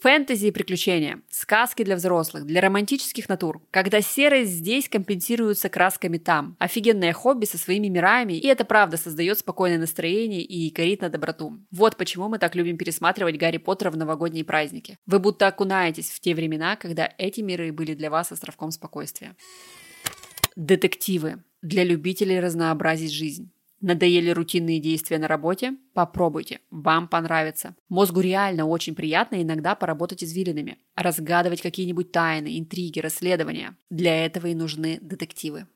Фэнтези 0.00 0.46
и 0.46 0.50
приключения. 0.50 1.20
Сказки 1.30 1.84
для 1.84 1.94
взрослых, 1.94 2.44
для 2.44 2.60
романтических 2.60 3.28
натур. 3.28 3.62
Когда 3.70 4.00
серость 4.00 4.50
здесь 4.50 4.88
компенсируется 4.88 5.68
красками 5.68 6.18
там. 6.18 6.56
Офигенное 6.58 7.12
хобби 7.12 7.44
со 7.44 7.58
своими 7.58 7.86
мирами, 7.86 8.32
и 8.32 8.46
это 8.48 8.64
правда 8.64 8.96
создает 8.96 9.38
спокойное 9.38 9.78
настроение 9.78 10.42
и 10.42 10.70
корит 10.70 11.02
на 11.02 11.10
доброту. 11.10 11.60
Вот 11.70 11.96
почему 11.96 12.28
мы 12.28 12.38
так 12.38 12.56
любим 12.56 12.76
пересматривать 12.76 13.38
Гарри 13.38 13.58
Поттера 13.58 13.92
в 13.92 13.96
новогодние 13.96 14.44
праздники. 14.44 14.98
Вы 15.06 15.20
будто 15.20 15.46
окунаетесь 15.46 16.10
в 16.10 16.18
те 16.18 16.34
времена, 16.34 16.74
когда 16.74 17.08
эти 17.18 17.40
миры 17.40 17.70
были 17.72 17.94
для 17.94 18.10
вас 18.10 18.32
островком 18.32 18.72
спокойствия. 18.72 19.36
Детективы. 20.56 21.44
Для 21.62 21.84
любителей 21.84 22.40
разнообразить 22.40 23.12
жизнь. 23.12 23.52
Надоели 23.80 24.30
рутинные 24.30 24.78
действия 24.78 25.18
на 25.18 25.26
работе? 25.26 25.74
Попробуйте, 25.94 26.60
вам 26.70 27.08
понравится. 27.08 27.74
Мозгу 27.88 28.20
реально 28.20 28.66
очень 28.66 28.94
приятно 28.94 29.42
иногда 29.42 29.74
поработать 29.74 30.22
извилинами, 30.22 30.78
разгадывать 30.96 31.62
какие-нибудь 31.62 32.12
тайны, 32.12 32.58
интриги, 32.58 33.00
расследования. 33.00 33.76
Для 33.88 34.26
этого 34.26 34.48
и 34.48 34.54
нужны 34.54 34.98
детективы. 35.00 35.66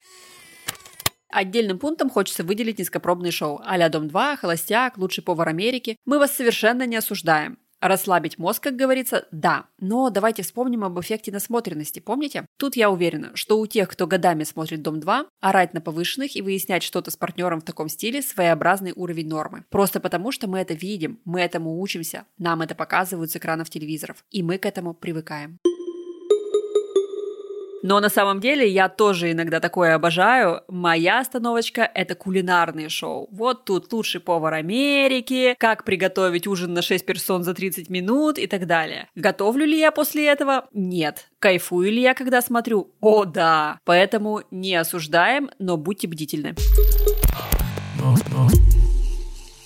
Отдельным 1.31 1.79
пунктом 1.79 2.11
хочется 2.11 2.45
выделить 2.45 2.79
низкопробные 2.79 3.33
шоу 3.33 3.61
а 3.65 3.89
«Дом-2», 3.89 4.37
«Холостяк», 4.37 4.99
«Лучший 4.99 5.25
повар 5.25 5.49
Америки». 5.49 5.97
Мы 6.05 6.19
вас 6.19 6.37
совершенно 6.37 6.87
не 6.87 6.97
осуждаем. 6.97 7.59
Расслабить 7.85 8.39
мозг, 8.39 8.63
как 8.63 8.77
говорится, 8.77 9.29
да. 9.31 9.67
Но 9.79 10.09
давайте 10.09 10.43
вспомним 10.43 10.85
об 10.85 10.99
эффекте 10.99 11.31
насмотренности, 11.31 12.01
помните? 12.01 12.47
Тут 12.57 12.77
я 12.77 12.91
уверена, 12.91 13.33
что 13.35 13.59
у 13.59 13.67
тех, 13.67 13.91
кто 13.91 14.07
годами 14.07 14.45
смотрит 14.45 14.81
«Дом-2», 14.81 15.27
орать 15.43 15.75
на 15.75 15.83
повышенных 15.83 16.35
и 16.35 16.41
выяснять 16.41 16.83
что-то 16.83 17.11
с 17.11 17.17
партнером 17.19 17.61
в 17.61 17.65
таком 17.65 17.91
стиле– 17.91 18.23
своеобразный 18.23 18.95
уровень 18.97 19.29
нормы. 19.29 19.67
Просто 19.69 20.01
потому, 20.01 20.33
что 20.33 20.47
мы 20.47 20.61
это 20.61 20.73
видим, 20.73 21.21
мы 21.27 21.43
этому 21.43 21.79
учимся, 21.79 22.25
нам 22.39 22.63
это 22.63 22.75
показывают 22.75 23.31
с 23.31 23.37
экранов 23.37 23.69
телевизоров, 23.69 24.25
и 24.31 24.43
мы 24.43 24.57
к 24.57 24.65
этому 24.65 24.95
привыкаем. 24.95 25.59
Но 27.85 28.01
на 28.01 28.09
самом 28.09 28.41
деле 28.41 28.67
я 28.67 28.89
тоже 28.89 29.33
иногда 29.33 29.61
такое 29.61 29.95
обожаю. 29.95 30.63
Моя 30.69 31.21
остановочка– 31.21 31.83
это 31.95 32.15
кулинарные 32.15 32.89
шоу. 32.89 33.29
Вот 33.31 33.67
тут 33.67 33.93
лучший 33.93 34.23
повар 34.23 34.55
Америки, 34.55 35.55
как 35.59 35.85
приготовить 35.85 36.47
ужин 36.47 36.73
на 36.73 36.81
6 36.81 37.05
персон 37.05 37.45
за 37.45 37.53
30 37.53 37.91
минут 37.91 38.39
и 38.39 38.47
так 38.47 38.67
далее. 38.67 39.11
Готовлю 39.15 39.67
ли 39.67 39.79
я 39.79 39.91
после 39.91 40.27
этого? 40.27 40.67
Нет. 40.73 41.29
Кайфую 41.39 41.93
ли 41.93 42.01
я, 42.01 42.15
когда 42.15 42.41
смотрю? 42.41 42.91
О, 43.03 43.27
да. 43.27 43.79
Поэтому 43.85 44.41
не 44.51 44.75
осуждаем, 44.77 45.51
но 45.59 45.77
будьте 45.77 46.09
бдительны. 46.09 46.55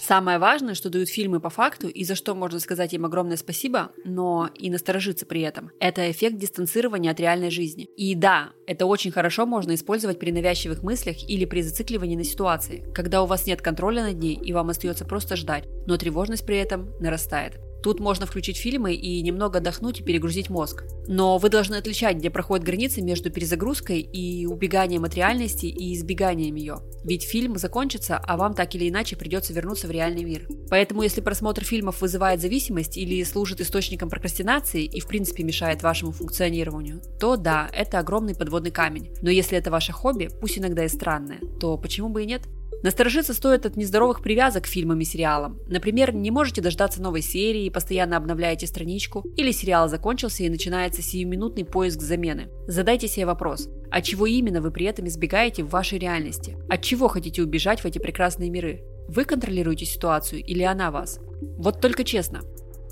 Самое 0.09 0.39
важное, 0.39 0.73
что 0.73 0.89
дают 0.89 1.11
фильмы 1.11 1.39
по 1.39 1.51
факту 1.51 1.87
и 1.87 2.03
за 2.03 2.15
что 2.15 2.35
можно 2.35 2.61
сказать 2.61 2.95
им 2.95 3.05
огромное 3.05 3.37
спасибо, 3.37 3.93
но 4.07 4.49
и 4.55 4.71
насторожиться 4.71 5.27
при 5.27 5.43
этом, 5.43 5.71
это 5.81 6.11
эффект 6.11 6.39
дистанцирования 6.39 7.11
от 7.11 7.21
реальной 7.21 7.51
жизни. 7.51 7.91
И 7.95 8.15
да, 8.15 8.53
это 8.67 8.87
очень 8.87 9.11
хорошо 9.11 9.45
можно 9.45 9.75
использовать 9.75 10.19
при 10.19 10.33
навязчивых 10.33 10.83
мыслях 10.83 11.29
или 11.29 11.45
при 11.45 11.61
зацикливании 11.61 12.17
на 12.17 12.25
ситуации, 12.25 12.91
когда 12.95 13.23
у 13.23 13.27
вас 13.27 13.47
нет 13.47 13.61
контроля 13.61 14.03
над 14.03 14.17
ней 14.17 14.35
и 14.35 14.51
вам 14.55 14.71
остается 14.71 15.05
просто 15.05 15.37
ждать, 15.37 15.65
но 15.87 15.99
тревожность 15.99 16.47
при 16.47 16.57
этом 16.57 16.89
нарастает. 17.01 17.68
Тут 17.83 18.01
можно 18.01 18.27
включить 18.27 18.57
фильмы 18.57 18.95
и 18.95 19.23
немного 19.23 19.59
отдохнуть 19.59 20.01
и 20.01 20.03
перегрузить 20.03 20.51
мозг. 20.51 20.85
Но 21.07 21.39
вы 21.39 21.49
должны 21.49 21.77
отличать, 21.77 22.17
где 22.17 22.31
проходят 22.31 22.67
границы 22.67 23.01
между 23.01 23.31
перезагрузкой 23.31 24.01
и 24.01 24.47
убеганием 24.47 25.05
от 25.05 25.15
реальности 25.15 25.67
и 25.67 25.95
избеганием 25.95 26.55
ее. 26.55 26.79
Ведь 27.05 27.23
фильм 27.23 27.57
закончится, 27.57 28.19
а 28.19 28.37
вам 28.37 28.55
так 28.55 28.75
или 28.75 28.89
иначе 28.89 29.17
придется 29.17 29.53
вернуться 29.53 29.87
в 29.87 29.91
реальный 29.91 30.25
мир. 30.25 30.47
Поэтому 30.69 31.03
если 31.03 31.21
просмотр 31.21 31.65
фильмов 31.65 32.01
вызывает 32.01 32.41
зависимость 32.41 32.97
или 32.97 33.23
служит 33.23 33.61
источником 33.61 34.11
прокрастинации 34.11 34.85
и 34.85 35.01
в 35.01 35.07
принципе 35.07 35.45
мешает 35.45 35.83
вашему 35.83 36.13
функционированию, 36.13 37.01
то 37.21 37.37
да, 37.37 37.69
это 37.73 37.99
огромный 37.99 38.35
подводный 38.35 38.71
камень. 38.71 39.11
Но 39.23 39.31
если 39.31 39.57
это 39.57 39.71
ваше 39.71 39.93
хобби, 39.93 40.29
пусть 40.41 40.59
иногда 40.59 40.85
и 40.85 40.89
странное, 40.89 41.41
то 41.61 41.79
почему 41.79 42.09
бы 42.09 42.23
и 42.23 42.27
нет? 42.27 42.43
Насторожиться 42.83 43.35
стоит 43.35 43.67
от 43.67 43.77
нездоровых 43.77 44.23
привязок 44.23 44.65
к 44.65 44.69
фильмам 44.69 45.01
и 45.01 45.05
сериалам. 45.05 45.59
Например, 45.67 46.15
не 46.15 46.31
можете 46.31 46.61
дождаться 46.61 47.03
новой 47.03 47.23
серии 47.23 47.67
и 47.67 47.71
постоянно 47.71 48.17
обновляете 48.17 48.67
страничку, 48.67 49.25
или 49.37 49.51
сериал 49.51 49.89
закончился 49.89 50.45
и 50.45 50.49
начинается 50.49 51.03
сиюминутный 51.03 51.65
поиск 51.65 52.01
замены. 52.01 52.49
Задайте 52.67 53.09
себе 53.09 53.27
вопрос, 53.27 53.69
от 53.91 54.05
чего 54.05 54.27
именно 54.27 54.61
вы 54.61 54.71
при 54.71 54.87
этом 54.87 55.09
избегаете 55.09 55.65
в 55.65 55.71
вашей 55.71 55.99
реальности? 55.99 56.57
От 56.69 56.83
чего 56.83 57.09
хотите 57.09 57.43
убежать 57.43 57.81
в 57.81 57.85
эти 57.85 57.99
прекрасные 57.99 58.51
миры? 58.51 58.83
Вы 59.09 59.25
контролируете 59.25 59.85
ситуацию 59.85 60.45
или 60.45 60.63
она 60.63 60.91
вас? 60.91 61.19
Вот 61.57 61.81
только 61.81 62.05
честно. 62.05 62.43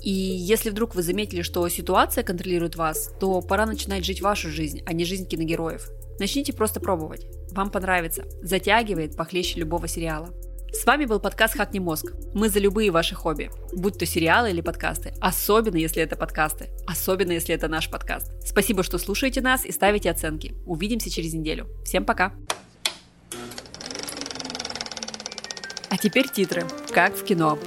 И 0.01 0.11
если 0.11 0.69
вдруг 0.69 0.95
вы 0.95 1.01
заметили, 1.01 1.41
что 1.41 1.67
ситуация 1.69 2.23
контролирует 2.23 2.75
вас, 2.75 3.13
то 3.19 3.41
пора 3.41 3.65
начинать 3.65 4.05
жить 4.05 4.21
вашу 4.21 4.49
жизнь, 4.49 4.81
а 4.85 4.93
не 4.93 5.05
жизнь 5.05 5.27
киногероев. 5.27 5.89
Начните 6.19 6.51
просто 6.51 6.79
пробовать. 6.79 7.27
Вам 7.51 7.69
понравится. 7.69 8.25
Затягивает 8.41 9.15
похлеще 9.15 9.59
любого 9.59 9.87
сериала. 9.87 10.29
С 10.73 10.85
вами 10.85 11.05
был 11.05 11.19
подкаст 11.19 11.55
«Хакни 11.55 11.79
мозг». 11.79 12.13
Мы 12.33 12.49
за 12.49 12.59
любые 12.59 12.91
ваши 12.91 13.15
хобби, 13.15 13.51
будь 13.71 13.97
то 13.97 14.05
сериалы 14.05 14.49
или 14.49 14.61
подкасты. 14.61 15.13
Особенно, 15.21 15.77
если 15.77 16.01
это 16.01 16.15
подкасты. 16.15 16.69
Особенно, 16.87 17.31
если 17.31 17.53
это 17.53 17.67
наш 17.67 17.89
подкаст. 17.89 18.31
Спасибо, 18.43 18.83
что 18.83 18.97
слушаете 18.97 19.41
нас 19.41 19.63
и 19.63 19.71
ставите 19.71 20.09
оценки. 20.09 20.55
Увидимся 20.65 21.09
через 21.09 21.33
неделю. 21.33 21.67
Всем 21.85 22.03
пока. 22.03 22.33
А 25.89 25.97
теперь 25.97 26.27
титры, 26.29 26.65
как 26.93 27.15
в 27.15 27.23
кино. 27.23 27.57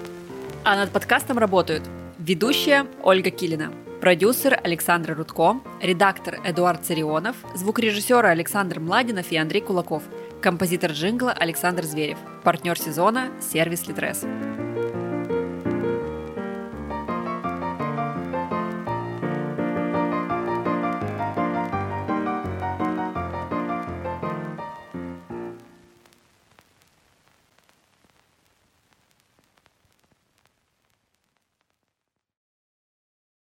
А 0.64 0.76
над 0.76 0.90
подкастом 0.90 1.38
работают 1.38 1.82
ведущая 2.18 2.86
Ольга 3.02 3.30
Килина, 3.30 3.72
Продюсер 4.00 4.58
Александр 4.64 5.14
Рудко, 5.14 5.60
редактор 5.82 6.40
Эдуард 6.42 6.86
Царионов, 6.86 7.36
звукорежиссеры 7.54 8.28
Александр 8.28 8.80
Младинов 8.80 9.30
и 9.30 9.36
Андрей 9.36 9.60
Кулаков, 9.60 10.04
композитор 10.40 10.92
джингла 10.92 11.32
Александр 11.32 11.84
Зверев, 11.84 12.16
партнер 12.42 12.78
сезона– 12.78 13.28
сервис 13.42 13.86
Литрес. 13.88 14.24